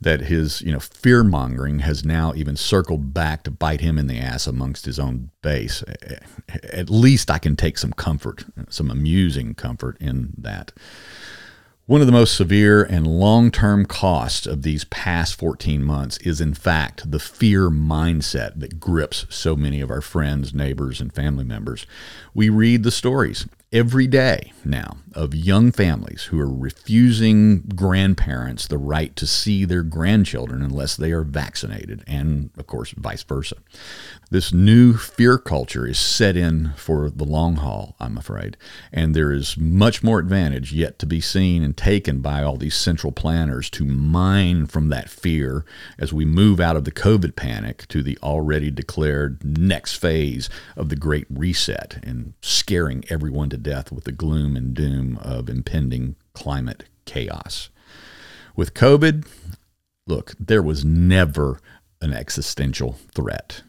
that 0.00 0.22
his 0.22 0.62
you 0.62 0.72
know 0.72 0.80
fear 0.80 1.24
mongering 1.24 1.80
has 1.80 2.04
now 2.04 2.32
even 2.34 2.56
circled 2.56 3.14
back 3.14 3.42
to 3.44 3.50
bite 3.50 3.80
him 3.80 3.98
in 3.98 4.06
the 4.06 4.18
ass 4.18 4.46
amongst 4.46 4.84
his 4.84 4.98
own 4.98 5.30
base. 5.42 5.82
At 6.72 6.90
least 6.90 7.30
I 7.30 7.38
can 7.38 7.56
take 7.56 7.78
some 7.78 7.92
comfort, 7.92 8.44
some 8.68 8.90
amusing 8.90 9.54
comfort 9.54 9.96
in 10.00 10.32
that. 10.38 10.72
One 11.86 12.00
of 12.00 12.08
the 12.08 12.12
most 12.12 12.34
severe 12.34 12.82
and 12.82 13.06
long 13.06 13.52
term 13.52 13.86
costs 13.86 14.44
of 14.44 14.62
these 14.62 14.82
past 14.86 15.38
14 15.38 15.84
months 15.84 16.18
is, 16.18 16.40
in 16.40 16.52
fact, 16.52 17.08
the 17.08 17.20
fear 17.20 17.70
mindset 17.70 18.58
that 18.58 18.80
grips 18.80 19.24
so 19.28 19.54
many 19.54 19.80
of 19.80 19.88
our 19.88 20.00
friends, 20.00 20.52
neighbors, 20.52 21.00
and 21.00 21.14
family 21.14 21.44
members. 21.44 21.86
We 22.34 22.48
read 22.48 22.82
the 22.82 22.90
stories 22.90 23.46
every 23.72 24.06
day 24.06 24.52
now 24.64 24.96
of 25.16 25.34
young 25.34 25.72
families 25.72 26.24
who 26.24 26.38
are 26.38 26.52
refusing 26.52 27.62
grandparents 27.74 28.66
the 28.66 28.76
right 28.76 29.16
to 29.16 29.26
see 29.26 29.64
their 29.64 29.82
grandchildren 29.82 30.62
unless 30.62 30.94
they 30.94 31.10
are 31.10 31.22
vaccinated, 31.22 32.04
and 32.06 32.50
of 32.58 32.66
course, 32.66 32.90
vice 32.90 33.22
versa. 33.22 33.56
This 34.30 34.52
new 34.52 34.94
fear 34.94 35.38
culture 35.38 35.86
is 35.86 35.98
set 35.98 36.36
in 36.36 36.72
for 36.76 37.08
the 37.08 37.24
long 37.24 37.56
haul, 37.56 37.96
I'm 37.98 38.18
afraid, 38.18 38.58
and 38.92 39.14
there 39.14 39.32
is 39.32 39.56
much 39.56 40.02
more 40.02 40.18
advantage 40.18 40.72
yet 40.72 40.98
to 40.98 41.06
be 41.06 41.20
seen 41.20 41.62
and 41.62 41.74
taken 41.74 42.20
by 42.20 42.42
all 42.42 42.56
these 42.56 42.74
central 42.74 43.12
planners 43.12 43.70
to 43.70 43.84
mine 43.84 44.66
from 44.66 44.88
that 44.88 45.08
fear 45.08 45.64
as 45.98 46.12
we 46.12 46.26
move 46.26 46.60
out 46.60 46.76
of 46.76 46.84
the 46.84 46.92
COVID 46.92 47.36
panic 47.36 47.86
to 47.88 48.02
the 48.02 48.18
already 48.22 48.70
declared 48.70 49.42
next 49.44 49.94
phase 49.94 50.50
of 50.76 50.90
the 50.90 50.96
Great 50.96 51.26
Reset 51.30 52.00
and 52.02 52.34
scaring 52.42 53.04
everyone 53.08 53.48
to 53.50 53.55
death 53.56 53.92
with 53.92 54.04
the 54.04 54.12
gloom 54.12 54.56
and 54.56 54.74
doom 54.74 55.18
of 55.18 55.48
impending 55.48 56.16
climate 56.32 56.84
chaos. 57.04 57.70
With 58.54 58.74
COVID, 58.74 59.26
look, 60.06 60.34
there 60.38 60.62
was 60.62 60.84
never 60.84 61.60
an 62.00 62.12
existential 62.12 62.92
threat 63.14 63.62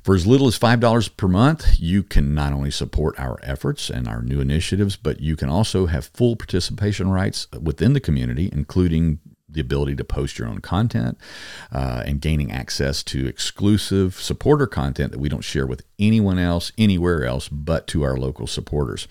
For 0.03 0.17
as 0.17 0.27
little 0.27 0.49
as 0.49 0.59
$5 0.59 1.17
per 1.17 1.29
month, 1.29 1.79
you 1.79 2.03
can 2.03 2.35
not 2.35 2.53
only 2.53 2.73
support 2.73 3.19
our 3.21 3.39
efforts 3.43 3.89
and 3.89 4.09
our 4.09 4.21
new 4.21 4.41
initiatives, 4.41 4.97
but 4.97 5.21
you 5.21 5.37
can 5.37 5.49
also 5.49 5.87
have 5.87 6.07
full 6.07 6.35
participation 6.35 7.09
rights 7.09 7.47
within 7.61 7.93
the 7.93 8.01
community, 8.01 8.51
including 8.53 9.21
the 9.49 9.61
ability 9.61 9.95
to 9.95 10.05
post 10.05 10.39
your 10.39 10.49
own 10.49 10.61
content 10.61 11.19
uh, 11.71 12.03
and 12.05 12.21
gaining 12.21 12.51
access 12.51 13.03
to 13.05 13.27
exclusive 13.27 14.15
supporter 14.15 14.67
content 14.67 15.13
that 15.13 15.21
we 15.21 15.29
don't 15.29 15.45
share 15.45 15.67
with 15.67 15.85
anyone 15.99 16.39
else, 16.39 16.73
anywhere 16.77 17.25
else, 17.25 17.49
but 17.49 17.87
to 17.87 18.03
our 18.03 18.17
local 18.17 18.47
supporters. 18.47 19.07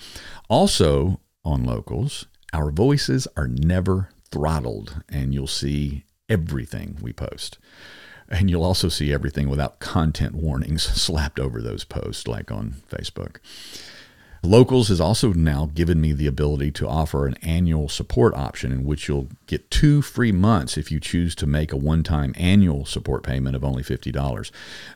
Also, 0.49 1.21
on 1.45 1.63
locals, 1.63 2.25
our 2.53 2.69
voices 2.69 3.27
are 3.37 3.47
never 3.47 4.09
throttled, 4.29 5.03
and 5.07 5.33
you'll 5.33 5.47
see 5.47 6.03
everything 6.27 6.97
we 7.01 7.13
post. 7.13 7.57
And 8.31 8.49
you'll 8.49 8.63
also 8.63 8.87
see 8.87 9.13
everything 9.13 9.49
without 9.49 9.79
content 9.79 10.35
warnings 10.35 10.83
slapped 11.01 11.39
over 11.39 11.61
those 11.61 11.83
posts, 11.83 12.27
like 12.27 12.49
on 12.51 12.75
Facebook. 12.89 13.37
Locals 14.43 14.87
has 14.87 14.99
also 14.99 15.33
now 15.33 15.69
given 15.75 16.01
me 16.01 16.13
the 16.13 16.25
ability 16.25 16.71
to 16.71 16.87
offer 16.87 17.27
an 17.27 17.35
annual 17.43 17.87
support 17.87 18.33
option 18.33 18.71
in 18.71 18.83
which 18.83 19.07
you'll 19.07 19.27
get 19.45 19.69
two 19.69 20.01
free 20.01 20.31
months 20.31 20.77
if 20.77 20.91
you 20.91 20.99
choose 20.99 21.35
to 21.35 21.45
make 21.45 21.71
a 21.71 21.77
one 21.77 22.01
time 22.01 22.33
annual 22.35 22.83
support 22.83 23.21
payment 23.21 23.55
of 23.55 23.63
only 23.63 23.83
$50. 23.83 24.51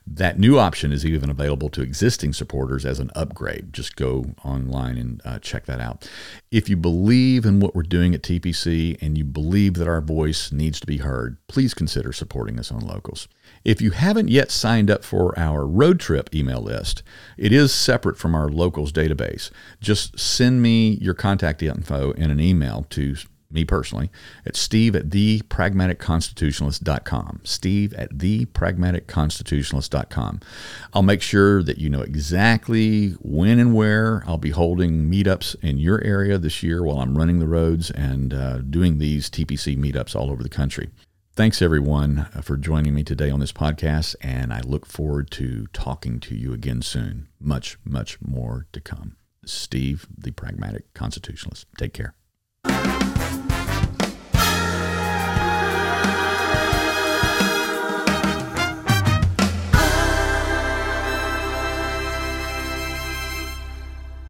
That 0.08 0.40
new 0.40 0.58
option 0.58 0.92
is 0.92 1.06
even 1.06 1.30
available 1.30 1.70
to 1.70 1.84
existing 1.84 2.34
supporters 2.34 2.88
as 2.88 3.00
an 3.00 3.12
upgrade. 3.16 3.72
Just 3.72 3.96
go 3.96 4.34
online 4.44 4.98
and 4.98 5.22
uh, 5.24 5.38
check 5.38 5.66
that 5.68 5.80
out. 5.80 6.10
If 6.50 6.68
you 6.68 6.76
believe 6.76 7.46
in 7.46 7.60
what 7.60 7.76
we're 7.76 7.84
doing 7.84 8.16
at 8.16 8.24
TPC 8.24 9.00
and 9.00 9.16
you 9.16 9.24
believe 9.24 9.76
that 9.76 9.88
our 9.88 10.02
voice 10.02 10.52
needs 10.52 10.80
to 10.80 10.88
be 10.88 10.98
heard, 10.98 11.38
please 11.48 11.76
consider 11.76 12.12
supporting 12.12 12.60
us 12.60 12.72
on 12.72 12.80
Locals. 12.80 13.28
If 13.66 13.82
you 13.82 13.92
haven't 13.92 14.30
yet 14.30 14.52
signed 14.52 14.90
up 14.92 15.04
for 15.04 15.38
our 15.38 15.66
road 15.66 16.00
trip 16.00 16.34
email 16.36 16.62
list, 16.62 17.02
it 17.36 17.52
is 17.52 17.74
separate 17.74 18.16
from 18.16 18.36
our 18.36 18.48
locals 18.48 18.92
database. 18.92 19.50
Just 19.82 20.20
send 20.20 20.62
me 20.62 21.00
your 21.02 21.16
contact 21.16 21.64
info 21.64 22.12
in 22.12 22.30
an 22.30 22.40
email 22.40 22.86
to 22.92 23.16
me 23.52 23.64
personally 23.64 24.10
at 24.46 24.56
steve 24.56 24.96
at 24.96 25.10
thepragmaticconstitutionalist.com 25.10 27.42
steve 27.44 27.94
at 27.94 28.18
thepragmaticconstitutionalist.com 28.18 30.40
i'll 30.94 31.04
make 31.04 31.22
sure 31.22 31.62
that 31.62 31.78
you 31.78 31.88
know 31.88 32.02
exactly 32.02 33.10
when 33.22 33.60
and 33.60 33.76
where 33.76 34.24
i'll 34.28 34.40
be 34.40 34.50
holding 34.50 35.08
meetups 35.10 35.56
in 35.64 35.78
your 35.78 36.04
area 36.04 36.40
this 36.40 36.64
year 36.64 36.84
while 36.84 37.00
i'm 37.00 37.18
running 37.18 37.40
the 37.40 37.48
roads 37.48 37.92
and 37.92 38.34
uh, 38.34 38.58
doing 38.58 38.98
these 38.98 39.30
tpc 39.30 39.78
meetups 39.78 40.16
all 40.16 40.32
over 40.32 40.42
the 40.44 40.50
country 40.50 40.90
Thanks, 41.36 41.62
everyone, 41.62 42.30
uh, 42.34 42.40
for 42.40 42.56
joining 42.56 42.96
me 42.96 43.04
today 43.04 43.30
on 43.30 43.42
this 43.42 43.52
podcast, 43.52 44.16
and 44.22 44.54
I 44.54 44.62
look 44.62 44.86
forward 44.86 45.30
to 45.32 45.68
talking 45.74 46.22
to 46.22 46.34
you 46.34 46.54
again 46.54 46.82
soon. 46.82 47.28
Much, 47.42 47.78
much 47.84 48.18
more 48.22 48.68
to 48.72 48.80
come. 48.80 49.18
Steve, 49.44 50.08
the 50.18 50.32
Pragmatic 50.32 50.94
Constitutionalist. 50.94 51.68
Take 51.78 51.92
care. 51.92 52.16